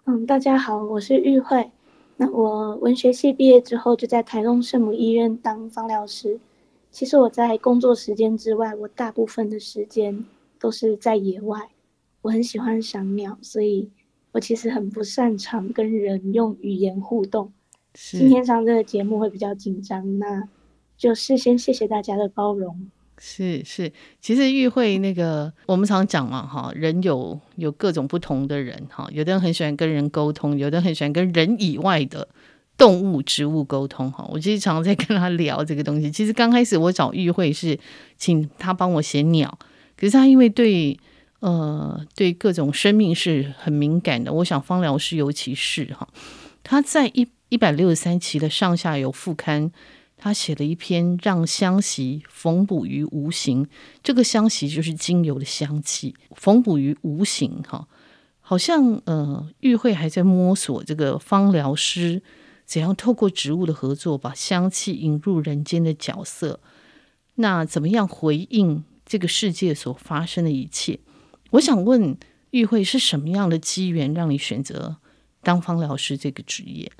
[0.03, 1.71] 嗯，大家好，我是玉慧。
[2.17, 6.37] 那我文学系毕业之后就在台东圣母医院当芳疗师。
[6.91, 10.25] 其实我在工作时间之外，我大部分的时间
[10.59, 11.69] 都是在野外。
[12.23, 13.89] 我很喜欢赏鸟，所以
[14.31, 17.51] 我其实很不擅长跟人用语言互动。
[17.93, 20.47] 今天上这个节目会比较紧张，那
[20.97, 22.89] 就事先谢谢大家的包容。
[23.17, 32.29] 是是，其实玉慧那个我们常讲嘛，哈，人有有各种不同的人，哈，有的人很喜欢跟人沟通，有的人很喜欢跟人以外的
[32.77, 34.25] 动物、植物沟通，哈。
[34.31, 36.09] 我其实常常在跟他聊这个东西。
[36.09, 37.77] 其实刚开始我找玉慧是
[38.17, 39.59] 请他帮我写鸟，
[39.97, 40.97] 可是他因为对。
[41.43, 44.31] 呃，对各种生命是很敏感的。
[44.31, 46.07] 我想芳疗师尤其是哈，
[46.63, 49.69] 他在一一百六十三期的上下游副刊，
[50.15, 53.65] 他写了一篇《让香息缝补于无形》。
[54.01, 57.89] 这个香息就是精油的香气，缝补于无形哈。
[58.39, 62.21] 好像呃，玉慧还在摸索这个芳疗师
[62.63, 66.61] 怎样透过植物的合作，把香气引入人间的角色。
[67.35, 71.01] 那怎么样回应这个世界所发生的一切？
[71.53, 72.17] 我想问
[72.49, 74.97] 玉慧，是什么样的机缘让你选择
[75.43, 76.91] 当芳疗师这个职业？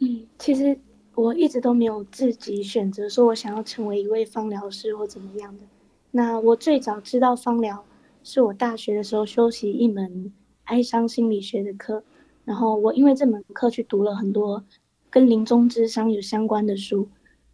[0.00, 0.78] 嗯，其实
[1.14, 5.62] 我一直都没有自己选择说我想要成为一位芳疗师或怎么样的。
[6.10, 7.82] 那我最早知道芳疗，
[8.22, 10.30] 是我大学的时候修习一门
[10.64, 12.04] 哀伤心理学的课，
[12.44, 14.62] 然后我因为这门课去读了很多
[15.08, 17.08] 跟临终咨商有相关的书，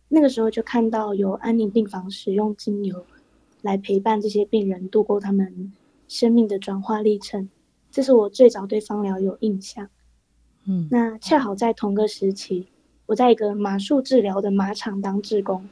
[0.08, 3.06] 那个时候就看到有安宁病房使用精油
[3.60, 5.72] 来陪伴这些病人度过他们。
[6.12, 7.48] 生命的转化历程，
[7.90, 9.88] 这是我最早对芳疗有印象。
[10.66, 12.68] 嗯，那恰好在同个时期，
[13.06, 15.66] 我在一个马术治疗的马场当志工，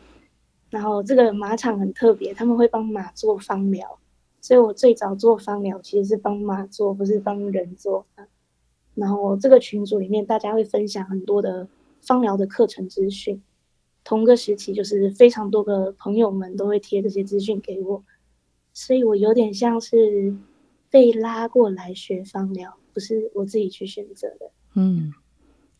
[0.70, 3.98] 然后这个马场很特别，他们会帮马做芳疗，
[4.40, 8.06] 所以我最早做芳疗其实是帮马做，不是帮人做。
[8.94, 11.68] 然后这个群组里面，大家会分享很多的
[12.00, 13.42] 芳疗的课程资讯。
[14.02, 18.02] 同个时期，就是非常多个朋友们都会贴这些资讯给我。
[18.72, 20.34] 所以我有点像是
[20.90, 24.50] 被拉过来学芳疗，不是我自己去选择的。
[24.74, 25.12] 嗯，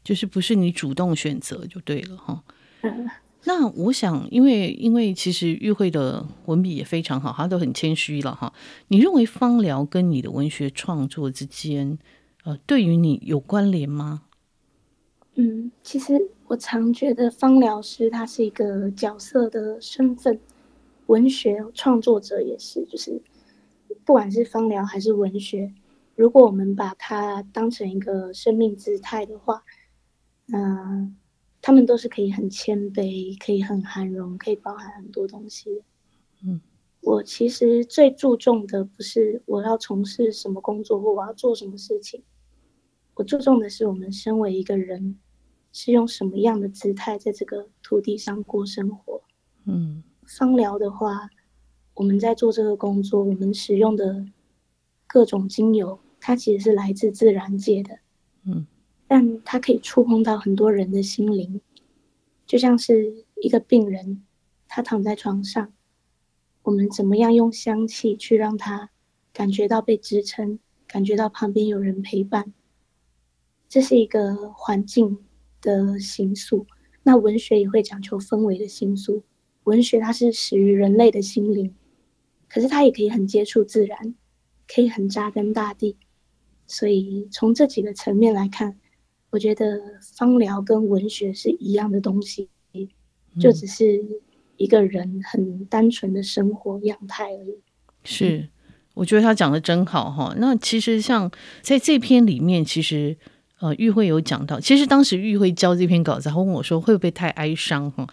[0.02, 2.42] 就是不是你主动选择就对了哈。
[2.82, 3.08] 嗯，
[3.44, 8.52] 那我想，因为因为其实玉慧的文笔也非常好，他都很谦虚了哈。
[8.88, 11.98] 你认为芳疗跟你的文学创作之间，
[12.44, 14.22] 呃，对于你有关联吗？
[15.36, 20.38] 嗯，其实我常觉得芳疗师他是一个角色的身份，
[21.10, 23.20] 文学创作者也是，就是
[24.04, 25.74] 不管是芳疗还是文学，
[26.14, 29.64] 如果我们把它当成一个生命姿态的话，
[30.52, 31.14] 嗯、呃。
[31.62, 35.82] 他们都是可以很谦卑，可以很涵容，可以包含很多东西。
[36.42, 36.58] 嗯，
[37.02, 42.22] 我其实最注重的不是我要从事什么工作或我要做什么事情，
[43.12, 45.18] 我注重的是我们身为一个人
[45.70, 49.22] 是用什么样的姿态在这个土地上过生活。
[49.66, 50.02] 嗯，
[50.38, 51.28] 芳疗的话，
[51.94, 54.24] 我们在做这个工作，我们使用的
[55.06, 57.98] 各种精油，它其实是来自自然界的。
[58.44, 58.66] 嗯。
[59.08, 61.60] 但它可以触碰到很多人的心灵，
[62.46, 64.22] 就像是一个病人，
[64.68, 65.72] 他躺在床上，
[66.62, 68.90] 我们怎么样用香气去让他
[69.32, 72.54] 感觉到被支撑，感觉到旁边有人陪伴，
[73.68, 75.18] 这是一个环境
[75.60, 76.64] 的形塑。
[77.02, 79.24] 那文学也会讲求氛围的形塑，
[79.70, 81.74] 文学它是始于人类的心灵，
[82.48, 84.14] 可是它也可以很接触自然，
[84.66, 85.96] 可以很扎根大地。
[86.66, 88.76] 所以从这几个层面来看。
[89.32, 89.80] 我觉得
[90.16, 92.48] 芳疗跟文学是一样的东西，
[93.38, 94.04] 就只是
[94.56, 97.56] 一个人很单纯的生活样态而已。
[98.02, 98.48] 是，
[98.92, 100.34] 我觉得他讲的真好哈。
[100.38, 101.30] 那其实像
[101.62, 103.16] 在这篇里面，其实
[103.60, 108.04] 呃玉慧有讲到，其实当时玉慧交这篇稿子，他问我说会不会太哀伤哈？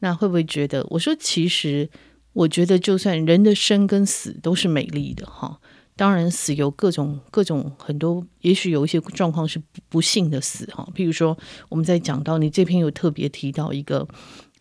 [0.00, 0.86] 那会不会觉得？
[0.90, 1.88] 我说其实
[2.34, 5.60] 我觉得，就算人的生跟死都是美丽的哈。
[5.96, 9.60] 当然，死有各种各种很多，也许有一些状况是
[9.90, 10.88] 不幸的死哈。
[10.94, 11.36] 譬如说，
[11.68, 14.08] 我们在讲到你这篇有特别提到一个，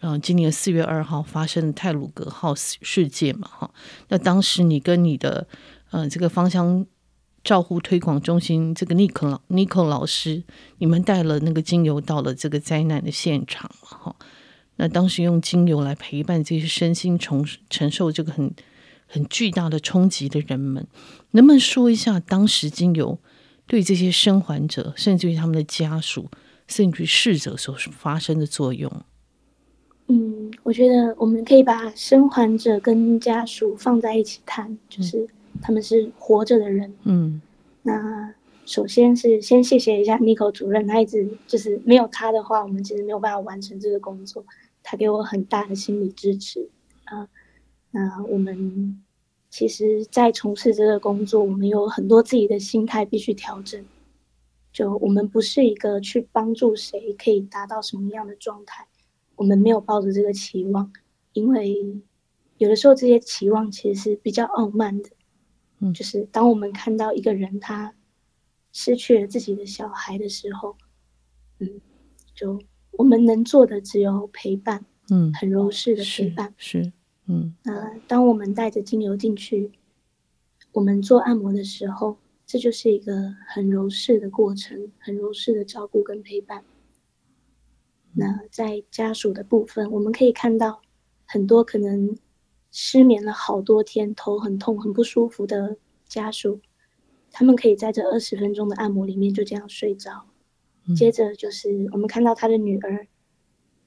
[0.02, 3.72] 嗯、今年四月二号发生的泰鲁格号事件嘛哈。
[4.10, 5.48] 那当时你跟你的
[5.92, 6.86] 嗯、这个芳香
[7.44, 10.44] 照护推广中心这个尼克老尼克老师，
[10.80, 14.16] 你们带了那个精油到了这个灾难的现场嘛哈。
[14.80, 18.52] 那当时用精油来陪伴这些身心承承受这个很。
[19.12, 20.86] 很巨大的冲击的人们，
[21.32, 23.18] 能不能说一下当时精油
[23.66, 26.30] 对这些生还者，甚至于他们的家属，
[26.68, 29.02] 甚至于逝者所发生的作用？
[30.10, 35.28] 嗯，我觉得我们可以把生还者跟家属放在一起谈，就是
[35.60, 36.94] 他们是活着的人。
[37.06, 37.42] 嗯，
[37.82, 38.32] 那
[38.68, 44.46] 首先是先谢谢一下 Nico 主任，他一直就是没有他的话，我们其实没有办法完成这个工作，
[44.84, 46.70] 他给我很大的心理支持
[47.06, 47.28] 啊。
[47.92, 49.04] 那我们
[49.50, 53.84] 其实，在从事这个工作，我们有很多自己的心态必须调整。
[54.72, 58.88] 就我们不是一个去帮助谁可以达到什么样的状态，
[59.36, 60.94] 我们没有抱着这个期望，
[61.34, 62.00] 因为
[62.60, 65.10] 有的时候这些期望其实是比较傲慢的。
[65.80, 67.96] 嗯，就是当我们看到一个人他
[68.72, 70.78] 失去了自己的小孩的时候，
[71.58, 71.82] 嗯，
[72.36, 72.62] 就
[73.00, 76.84] 我们能做的只有陪伴，嗯，很柔适的陪伴，是。
[76.84, 76.92] 是
[77.28, 79.72] 嗯，那当我们带着精油进去，
[80.74, 86.62] 我们做按摩的时候，这就是一个很柔适的过程，很柔适的照顾跟陪伴。
[88.12, 90.82] 那在家属的部分，我们可以看到
[91.26, 92.18] 很多可能
[92.70, 96.60] 失眠了好多天，头很痛、很不舒服的家属，
[97.32, 100.26] 他们可以在这二十分钟的按摩里面就这样睡着。
[100.96, 103.08] 接着就是我们看到他的女儿，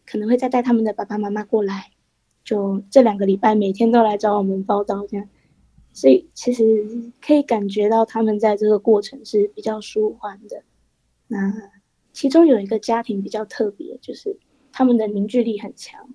[0.06, 1.92] 可能会再带他们的爸爸妈妈过来。
[2.44, 5.28] 就这两个礼拜，每天都来找我们报到，这样，
[5.92, 10.64] 所以其实可以感觉到他们在这个过程是比较舒缓的。
[11.28, 11.70] 那
[12.12, 14.36] 其中有一个家庭比较特别，就是
[14.72, 16.14] 他们的凝聚力很强，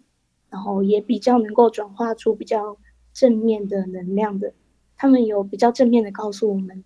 [0.49, 2.77] 然后也比较能够转化出比较
[3.13, 4.53] 正面的能量的。
[4.97, 6.83] 他们有比较正面的告诉我们：“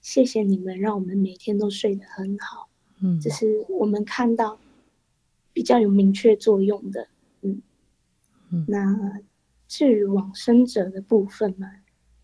[0.00, 2.68] 谢谢你们，让我们每天都睡得很好。”
[3.00, 4.58] 嗯，这是我们看到
[5.52, 7.08] 比较有明确作用的。
[7.42, 7.62] 嗯
[8.66, 9.20] 那
[9.68, 11.70] 至于往生者的部分嘛，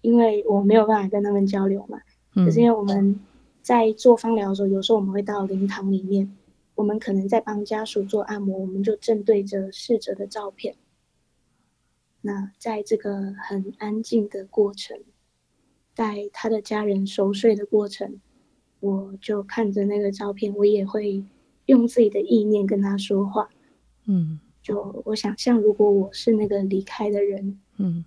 [0.01, 1.99] 因为我没有办法跟他们交流嘛，
[2.35, 3.20] 可、嗯、是因为我们
[3.62, 6.37] 在做方疗的时候，有时候我们会到灵堂里面，
[6.74, 10.74] 我们可能在帮家属做按摩，我们就正对着逝者的照片。
[12.22, 14.99] 那在这个很安静的过程，
[15.95, 18.20] 在他的家人熟睡的过程，
[18.81, 21.24] 我就看着那个照片，我也会
[21.66, 23.49] 用自己的意念跟他说话。
[24.07, 24.41] 嗯。
[24.62, 28.05] 就我想象，如果我是那个离开的人，嗯，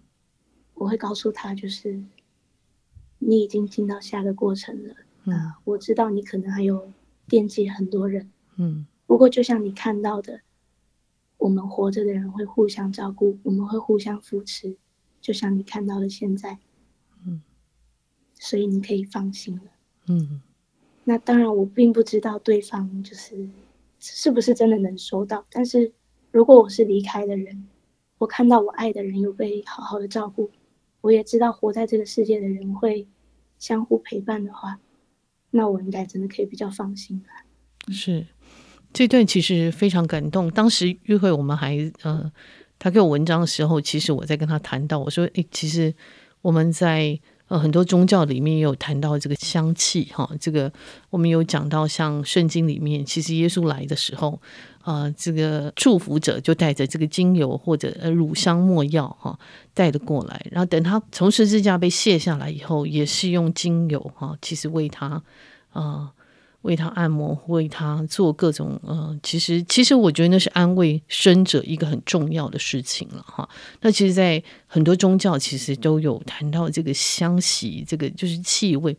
[0.74, 2.04] 我会告诉他，就是
[3.18, 4.94] 你已经进到下个过程了。
[5.24, 6.92] 嗯，呃，我知道你可能还有
[7.30, 10.42] 惦记很多人，嗯，不过就像你看到的，
[11.38, 14.76] 我们活着的人会互相照顾，我们会互相扶持，
[15.22, 16.60] 就像你看到的现在，
[17.26, 17.42] 嗯，
[18.38, 19.64] 所以你可以放心了，
[20.08, 20.42] 嗯。
[21.10, 23.50] 那当然，我并不知道对方就是
[24.00, 25.92] 是不是真的能收到，但是
[26.30, 27.68] 如果我是离开的人，
[28.20, 30.52] 我看到我爱的人有被好好的照顾，
[31.02, 33.08] 我也知道活在这个世界的人会
[33.58, 34.80] 相互陪伴的话，
[35.50, 37.30] 那我应该真的可以比较放心吧。
[37.92, 38.28] 是，
[38.94, 40.52] 这段其实非常感动。
[40.52, 42.32] 当时约会我们还呃，
[42.78, 45.96] 他给我文章的时候，其实我在跟他谈到，我说，诶，其实
[46.44, 47.20] 我们在。
[47.50, 50.72] 呃，很多宗教里面也有谈到这个香气，哈，这个
[51.10, 54.40] 我们有讲到，像圣经里面，其实耶稣来的时候，
[54.84, 59.38] 呃，这个祝福者就带着这个精油或者呃乳香末药，哈，
[59.74, 65.22] 带的过来，然后等他从十字架被卸下来以后，也是用精油，哈，其实为他，
[65.74, 66.12] 啊、
[66.64, 73.48] 为他按摩，为他做各种呃，其实其实我觉得那是安慰生者一个很重要的事情了哈。
[73.80, 78.94] 那其实，在很多宗教其实都有谈到这个香息，这个就是气味，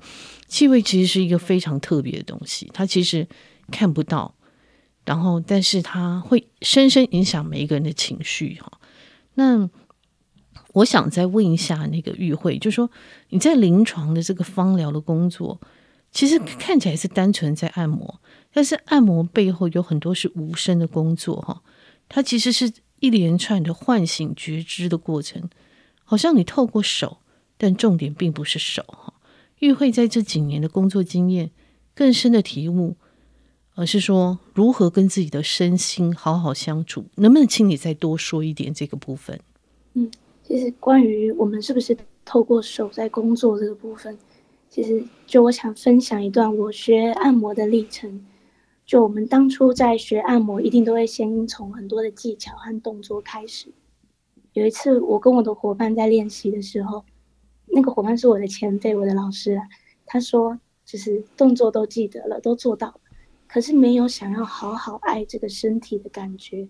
[0.48, 3.28] 气味其实是一个非常特别的东西，它其实
[3.70, 4.34] 看不到，
[5.04, 8.72] 然后但是它会深深影响每一个人的情绪哈。
[9.34, 9.68] 那
[10.72, 12.90] 我想再问一下那个玉慧，就说
[13.28, 15.60] 你在临床的这个芳疗的工作。
[16.10, 18.20] 其实看起来是单纯在按摩，
[18.52, 21.62] 但是按摩背后有很多是无声的工作哈。
[22.08, 25.48] 它其实是一连串的唤醒觉知的过程，
[26.04, 27.18] 好像你透过手，
[27.56, 29.14] 但重点并不是手哈。
[29.60, 31.50] 玉慧在这几年的工作经验，
[31.94, 32.96] 更深的体悟，
[33.76, 37.06] 而是说如何跟自己的身心好好相处。
[37.14, 39.38] 能不能请你再多说一点这个部分？
[39.94, 40.10] 嗯，
[40.42, 44.18] 其实关于我们是不是透过手在工作这个部分。
[44.70, 48.24] 其实，就我想分享一段我学按摩的历程。
[48.86, 53.72] 就我们当初在学按摩，一定都会先从很多的技巧和动作开始。
[54.52, 57.04] 有一次，我跟我的伙伴在练习的时候，
[57.66, 59.64] 那个伙伴是我的前辈，我的老师啊。
[60.06, 63.00] 他说，就是动作都记得了，都做到了，
[63.48, 66.68] 可是没有想要好好爱这个身体的感觉。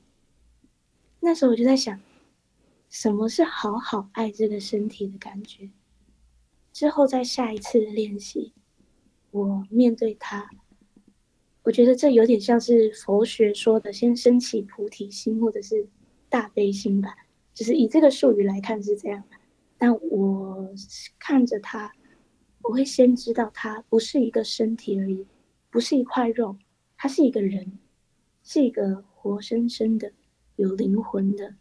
[1.20, 2.00] 那时候我就在想，
[2.88, 5.68] 什么是好好爱这个身体的感觉？
[6.72, 8.52] 之后，在下一次的练习，
[9.30, 10.48] 我面对他，
[11.62, 15.88] 我觉得这有点像是佛学说的“先升起菩提心”或者是
[16.28, 17.14] 大悲心吧。
[17.52, 19.36] 就是以这个术语来看是这样的。
[19.76, 20.72] 但我
[21.18, 21.92] 看着他，
[22.62, 25.26] 我会先知道他不是一个身体而已，
[25.70, 26.56] 不是一块肉，
[26.96, 27.78] 他是一个人，
[28.42, 30.12] 是一个活生生的、
[30.56, 31.56] 有灵魂的，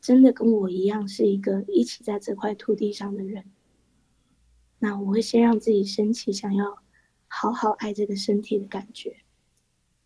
[0.00, 3.44] 真的跟我一样是一个一起在这块土地上的人。
[4.84, 6.76] 那我会先让自己升起想要
[7.26, 9.16] 好好爱这个身体的感觉，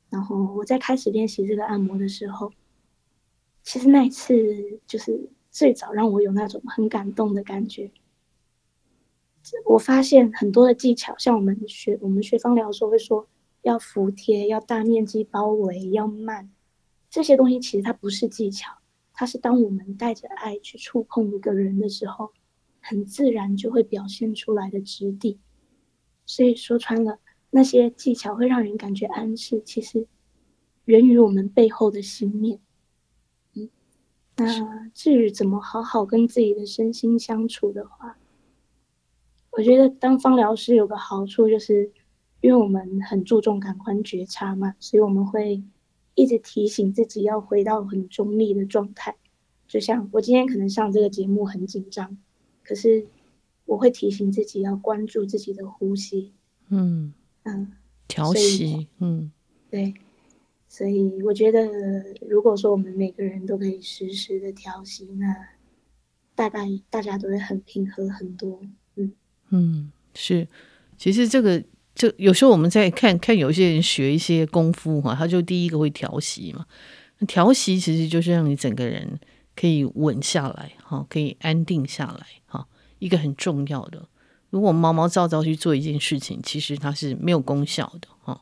[0.08, 2.52] 然后我在开始练习这个按摩的时候，
[3.64, 7.90] 其实那一次就是最早让我有那种很感动的感觉。
[9.64, 13.28] 我发现很多的技巧，像我们学我们学方疗的时候会说
[13.62, 16.52] 要服帖、要大面积包围、要慢，
[17.10, 18.72] 这些东西其实它不是技巧，
[19.12, 22.30] 它是当我们带着爱去触碰一个人的时候。
[22.88, 25.38] 很自然就会表现出来的质地，
[26.24, 27.18] 所以说穿了，
[27.50, 30.06] 那些技巧会让人感觉安适，其实
[30.86, 32.58] 源于我们背后的心念。
[33.52, 33.68] 嗯，
[34.36, 38.16] 那至于怎么好好跟自己的身心相处的话，
[39.50, 41.92] 我觉得当芳疗师有个好处，就是
[42.40, 45.62] 因为我们很注重感官觉察嘛，所以我们会
[46.14, 49.14] 一直提醒自己要回到很中立的状态。
[49.66, 52.16] 就像我今天可能上这个节目很紧张。
[52.68, 53.06] 可是，
[53.64, 56.34] 我会提醒自己要关注自己的呼吸，
[56.68, 57.14] 嗯。
[57.44, 57.72] 嗯，
[58.06, 59.32] 调息，嗯，
[59.70, 59.94] 对，
[60.68, 61.66] 所以我觉得，
[62.28, 65.34] 如果说我们每个人都可以实时的调息，那
[66.34, 68.60] 大概大家都会很平和很多，
[68.96, 69.12] 嗯
[69.48, 70.46] 嗯，是，
[70.98, 71.64] 其实这个
[71.94, 76.66] 就有时候我们在看看有些人学一些功夫哈，他就第一个会调息嘛，
[77.26, 79.18] 调息其实就是让你整个人。
[79.58, 82.68] 可以稳下来，哈，可以安定下来，哈，
[83.00, 84.08] 一个很重要的。
[84.50, 88.40] 如果毛毛躁躁去做一件事情，其实它是没有功效的，哈。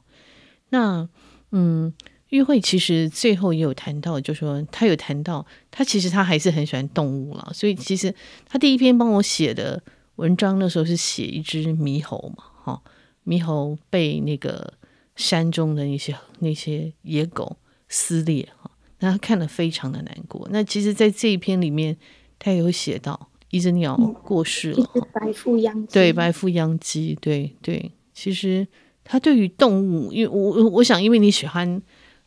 [0.69, 1.09] 那，
[1.53, 1.91] 嗯，
[2.29, 8.15] 玉慧其实最后也有谈到，就说他有谈到，他其实他还是很喜欢动物了，所以其实
[8.47, 9.83] 他第一篇帮我写的
[10.17, 12.83] 文章，那时候是写一只猕猴嘛，哈，
[13.25, 14.75] 猕猴被那个
[15.15, 17.57] 山中的那些那些野狗
[17.89, 18.71] 撕裂，哈。
[19.07, 20.49] 那他看了非常的难过。
[20.51, 21.97] 那其实，在这一篇里面，
[22.41, 25.95] 他也有写到一只鸟过世了，嗯、白腹秧鸡。
[25.95, 27.93] 对，白腹秧鸡，对对。
[28.13, 28.67] 其实
[29.05, 31.81] 他对于动物，因为我我想，因为你喜欢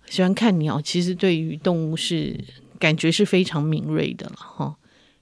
[0.05, 2.39] 喜欢看鸟，其实对于动物是
[2.79, 4.77] 感觉是非常敏锐的了哈。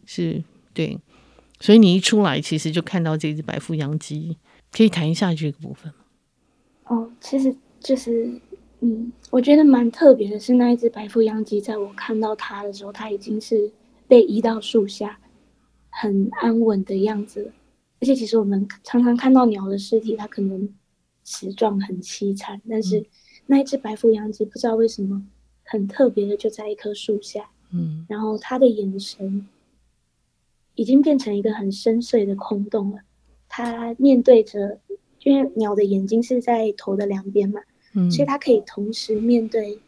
[0.05, 0.43] 是
[0.76, 0.99] 对，
[1.60, 4.38] 所以你一出来，其实就看到这只白腹秧鸡，
[4.72, 5.99] 可以谈一下这个部分吗？
[6.84, 8.39] 哦，其实就是，
[8.80, 13.71] 嗯，我觉得蛮特别的是，那一只白腹秧鸡，在我看到它的时候，它已经是
[14.07, 15.19] 被移到树下，
[15.89, 17.51] 很安稳的样子。
[17.99, 20.69] 而且，其实我们常常看到鸟的尸体，它可能
[21.23, 23.03] 死状很凄惨，但是
[23.47, 25.25] 那一只白腹秧鸡，不知道为什么
[25.63, 29.47] 很特别的就在一棵树下，嗯，然后它的眼神
[30.75, 32.99] 已经变成一个很深邃的空洞了，
[33.49, 34.80] 它面对着。
[35.23, 37.59] 因为鸟的眼睛是在头的两边嘛，
[37.98, 39.80] 嗯，所以他可以同时面对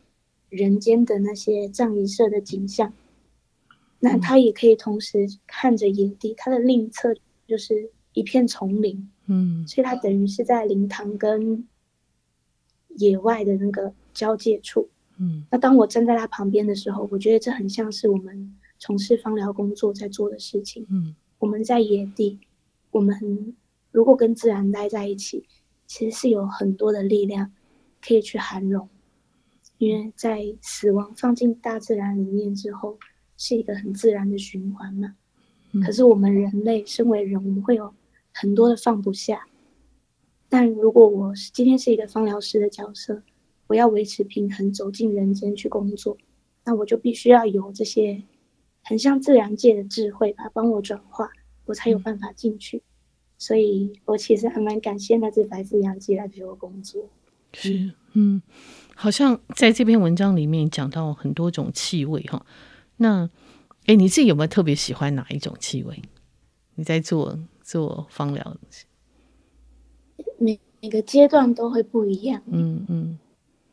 [0.49, 2.91] 人间的那些葬仪社的景象，
[3.99, 7.15] 那他也可以同时看着野地，他的另一侧
[7.47, 11.67] 就是一片丛林，嗯，所以他等于是在灵堂跟
[12.97, 14.89] 野外的那个交界处，
[15.19, 22.39] 嗯，那当我站在他旁边的时候，我觉得这很像是我们从事芳疗工作在做的事情，嗯，我们在野地，
[22.91, 23.55] 我们。
[23.91, 25.47] 如果跟自然待在一起，
[25.87, 27.51] 其实是有很多的力量
[28.01, 28.87] 可以去涵容，
[29.77, 32.97] 因为在死亡放进大自然里面之后，
[33.37, 35.15] 是一个很自然的循环嘛。
[35.71, 35.81] 嗯。
[35.81, 37.93] 可是我们人类身为人，我们会有
[38.33, 39.45] 很多的放不下。
[40.47, 43.21] 但如果我是今天是一个芳疗师的角色，
[43.67, 46.17] 我要维持平衡，走进人间去工作，
[46.65, 48.23] 那我就必须要有这些
[48.81, 51.29] 很像自然界的智慧吧，帮我转化，
[51.65, 52.81] 我才有办法进去。
[53.37, 57.07] 所以我其实还蛮感谢那只白腹洋鸡来陪我工作。
[57.53, 58.41] 是，嗯，
[58.95, 62.45] 好像在这篇文章里面讲到很多种气味哈。
[62.97, 63.29] 那，
[63.85, 66.01] 哎，你自己有没有特别喜欢哪一种气味？
[66.75, 68.57] 你在做做芳疗？
[70.37, 72.41] 每每个阶段都会不一样。
[72.47, 73.19] 嗯嗯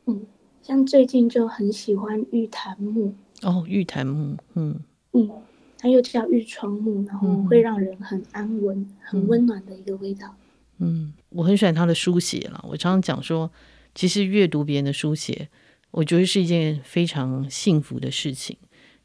[0.06, 0.26] 嗯，
[0.62, 3.14] 像最近就很喜欢玉檀木。
[3.42, 4.80] 哦，玉檀木，嗯
[5.12, 5.30] 嗯。
[5.78, 10.34] 它又叫玉窗木，然后会让人很安稳、嗯、很温暖的一个味道。
[10.78, 12.64] 嗯，我很喜欢他的书写了。
[12.68, 13.50] 我常常讲说，
[13.94, 15.48] 其实阅读别人的书写，
[15.90, 18.56] 我觉得是一件非常幸福的事情。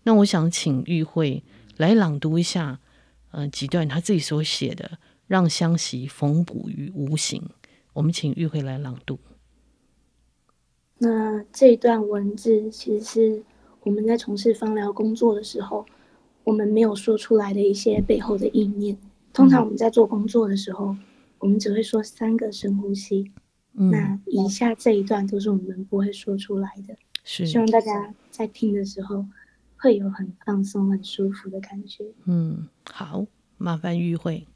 [0.03, 1.43] 那我想请玉慧
[1.77, 2.79] 来朗读一下，
[3.31, 4.91] 呃，几段他自己所写的
[5.27, 7.41] 《让香息缝补于无形》。
[7.93, 9.19] 我们请玉慧来朗读。
[10.97, 13.43] 那这一段文字，其实是
[13.81, 15.85] 我们在从事芳疗工作的时候。
[16.43, 18.97] 我们没有说出来的一些背后的意念。
[19.31, 20.99] 通常我们在做工作的时候，嗯、
[21.41, 23.31] 我们只会说三个深呼吸。
[23.73, 26.95] 嗯、那以下这一段都是我们不会说出来的。
[27.23, 29.25] 是，希望大家在听的时候
[29.77, 32.05] 会有很放松、很舒服的感觉。
[32.25, 33.25] 嗯，好，
[33.57, 34.47] 麻烦玉慧。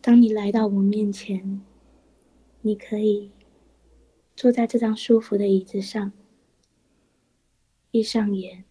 [0.00, 1.62] 当你来到我面前，
[2.60, 3.30] 你可以
[4.36, 6.12] 坐在这张舒服的椅子上，
[7.90, 8.64] 闭上眼。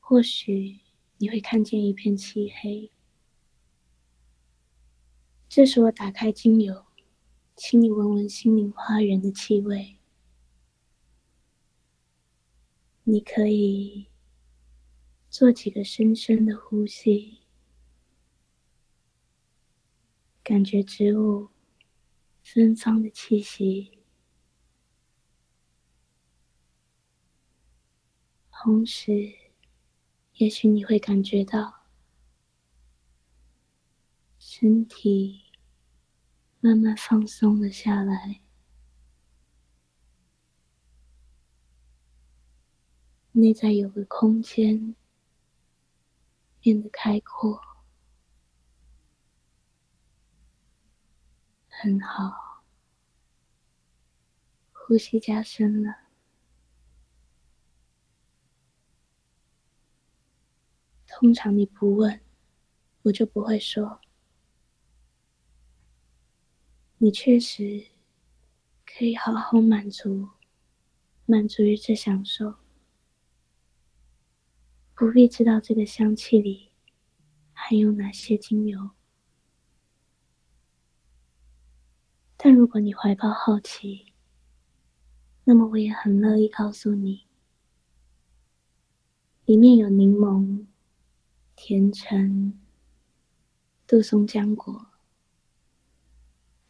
[0.00, 0.80] 或许
[1.18, 2.90] 你会看见一片漆黑，
[5.56, 6.84] 这时我打开精油，
[7.54, 9.98] 请你闻闻心灵花园的气味。
[13.04, 14.08] 你可以
[15.30, 17.38] 做几个深深的呼吸，
[20.42, 21.50] 感觉植物
[22.42, 24.00] 芬芳的气息，
[28.50, 29.32] 同时。
[30.32, 31.84] 也许你会感觉到
[34.36, 35.43] 身体
[36.64, 38.40] 慢慢放松了下来，
[43.32, 44.96] 内在有个空间
[46.60, 47.60] 变得开阔，
[51.68, 52.64] 很好，
[54.72, 55.94] 呼吸加深了。
[61.06, 62.22] 通常你不问，
[63.02, 64.00] 我就不会说。
[67.04, 67.88] 你确实
[68.86, 70.30] 可以好好满足，
[71.26, 72.54] 满足于这享受，
[74.94, 76.70] 不必知道这个香气里
[77.52, 78.92] 含有哪些精油。
[82.38, 84.14] 但如果你怀抱好奇，
[85.44, 87.26] 那么我也很乐意告诉你，
[89.44, 90.64] 里面有柠檬。
[91.54, 92.58] 甜橙、
[93.86, 94.86] 杜松浆果，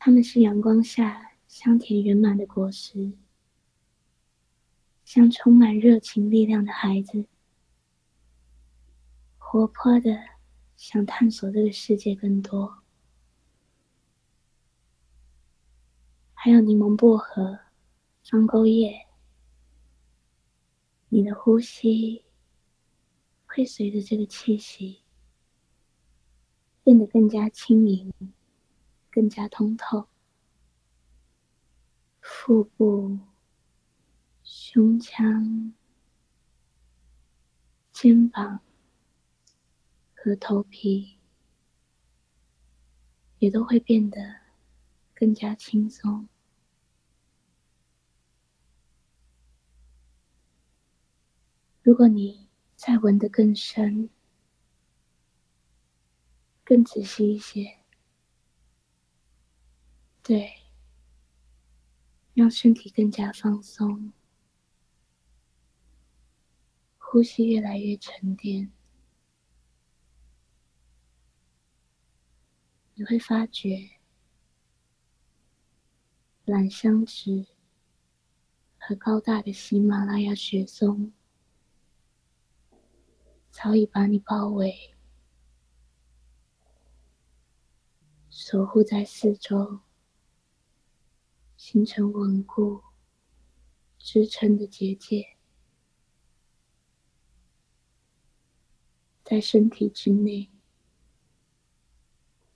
[0.07, 3.15] 它们是阳光下香甜圆满的果实，
[5.03, 7.25] 像充满热情力量的孩子，
[9.39, 10.15] 活泼的
[10.77, 12.83] 想探索这个世界更多。
[16.35, 17.61] 还有柠檬薄荷，
[18.23, 19.07] 双沟叶，
[21.09, 22.27] 你的呼吸
[23.47, 25.01] 会随着这个气息
[26.83, 28.13] 变得更加轻盈，
[29.15, 30.09] 更加通透。
[32.21, 33.17] 腹部、
[34.43, 35.73] 胸腔、
[37.93, 38.59] 肩膀
[40.17, 41.21] 和头皮
[43.39, 44.19] 也都会变得
[45.15, 46.29] 更加轻松。
[51.85, 54.11] 如果你再闻得更深、
[56.65, 57.84] 更仔细一些，
[60.27, 60.62] 对，
[62.33, 64.11] 让身体更加放松，
[66.97, 68.72] 呼吸越来越沉淀，
[72.95, 73.99] 你会发觉
[76.47, 77.47] 蓝香脂
[78.79, 81.12] 和高大的喜马拉雅雪松。
[83.51, 84.95] 早已把你包围，
[88.31, 89.81] 守护在四周，
[91.67, 92.83] 形成稳固、
[93.97, 95.39] 支撑的结界，
[99.25, 100.51] 在身体之内，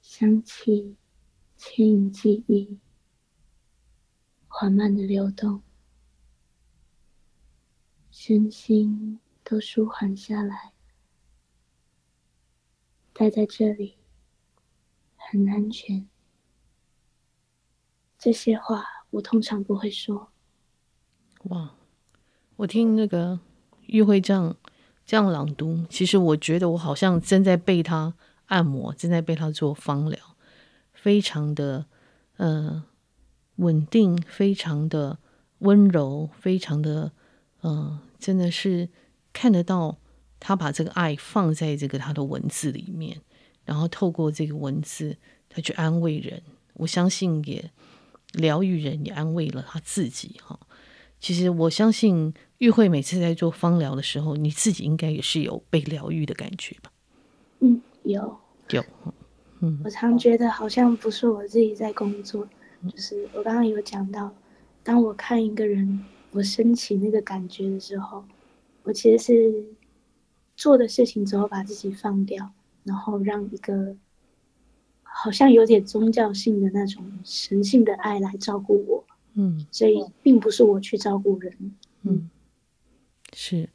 [0.02, 0.98] 香气
[1.56, 2.78] 牵引记忆，
[4.46, 5.62] 缓慢的流动，
[8.10, 10.74] 身心都舒缓下来。
[13.14, 13.96] 待在这里
[15.16, 16.06] 很安全。
[18.18, 20.30] 这些话我通常不会说。
[21.44, 21.74] 哇，
[22.56, 23.38] 我听那个
[23.86, 24.56] 玉慧这样
[25.04, 28.14] 这样朗读，其实我觉得我好像正在被他
[28.46, 30.18] 按摩，正在被他做芳疗，
[30.92, 31.86] 非常的
[32.36, 32.84] 呃
[33.56, 35.18] 稳定，非常的
[35.58, 37.12] 温柔，非常的
[37.60, 38.88] 呃，真的是
[39.32, 39.98] 看得到。
[40.40, 43.20] 他把这个爱放在这个他的文字里面，
[43.64, 45.16] 然后透过这个文字，
[45.48, 46.40] 他去安慰人。
[46.74, 47.72] 我相信也
[48.34, 50.40] 疗愈人，也安慰了他自己。
[50.42, 50.58] 哈，
[51.20, 56.90] 其实我相信玉慧每次在做芳疗的时候，你自己应该也是有被疗愈的感觉吧？
[57.60, 58.38] 嗯，有
[58.70, 58.84] 有。
[59.60, 62.48] 嗯，我常觉得好像不是我自己在工作，
[62.88, 64.32] 就是我刚刚有讲到，
[64.82, 68.24] 当我看一个人，我升起那个感觉的时候，
[68.82, 69.64] 我其实是。
[70.58, 72.50] 做的事情之后，把自己放掉，
[72.82, 73.94] 然后让一个
[75.12, 79.04] 好像有点宗教性的那种神性的爱来照顾我。
[79.34, 81.52] 嗯，所以并不是我去照顾人。
[82.02, 82.30] 嗯，嗯，
[83.32, 83.68] 是，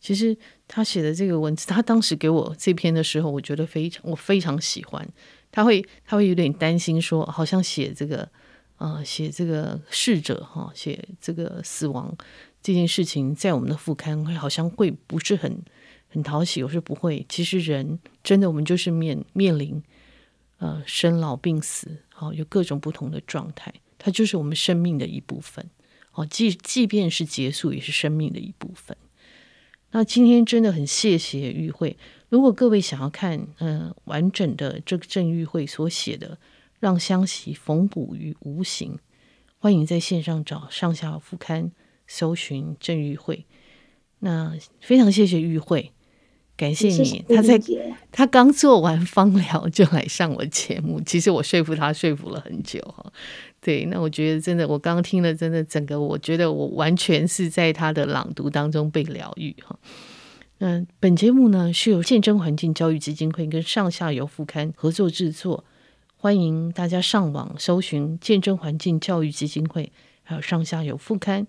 [0.00, 5.08] 其实他写的这个文字，他当时给我这篇的时候，我觉得非常，我非常喜欢。
[5.50, 8.28] 他会，他会有点担心说，好像写这个，
[8.78, 12.16] 呃，写这个逝者哈，写这个死亡
[12.60, 15.62] 这件事情，在我们的副刊会好像会不是很。
[16.06, 17.26] 很讨喜，我说不会。
[17.28, 19.82] 其实人真的，我们就是面面临
[20.58, 25.68] 呃生老病死，好、哦、有各种不同的状态，它就是我们生命的一部分。
[26.12, 28.96] 哦，即即便是结束，也是生命的一部分。
[29.90, 31.96] 那今天真的很谢谢玉慧。
[32.28, 36.36] 如果各位想要看嗯、呃、完整的这个郑玉慧所写的
[36.80, 38.96] 《让香息缝补于无形》，
[39.58, 41.72] 欢迎在线上找上下副刊
[42.06, 43.46] 搜寻郑玉慧。
[44.18, 45.93] 那非常谢谢玉慧。
[46.56, 47.60] 感谢你，他在
[48.12, 53.04] 他刚做完芳疗就来上我节目， 其实我说服他说服了很久哈。
[53.60, 59.76] 对，那我觉得真的，我刚刚听了，真的整个我觉得我完全是在他的朗读当中被疗愈哈。
[60.58, 65.64] 嗯，本节目呢是由见证环境教育基金会跟上下游副刊合作制作，
[66.16, 69.90] 欢迎大家上网搜寻见证环境教育基金会，
[70.22, 71.46] 还有上下游副刊，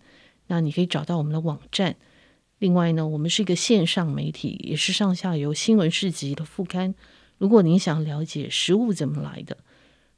[0.47, 1.95] 那你可以找到我们的网站。
[2.59, 6.95] 另外呢，我们是一个线上媒体，也是上下游新闻市集的副刊。
[7.37, 9.57] 如果您想了解食物怎么来的，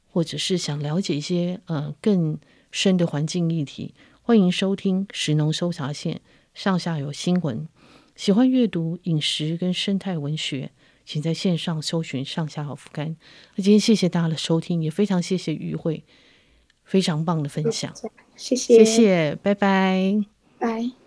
[0.06, 2.38] 或者是想了解一些呃更
[2.70, 6.20] 深的环境议题，欢迎收听食农搜查线
[6.54, 7.68] 上下游新闻。
[8.14, 10.70] 喜欢阅读饮食跟生态文学，
[11.04, 13.16] 请在线上搜寻上下游副刊。
[13.56, 16.04] 那今天谢谢大家的收听，也非常谢谢玉慧，
[16.84, 17.92] 非常棒的分享。
[18.36, 20.24] 谢谢，谢谢，拜拜，
[20.58, 20.97] 拜。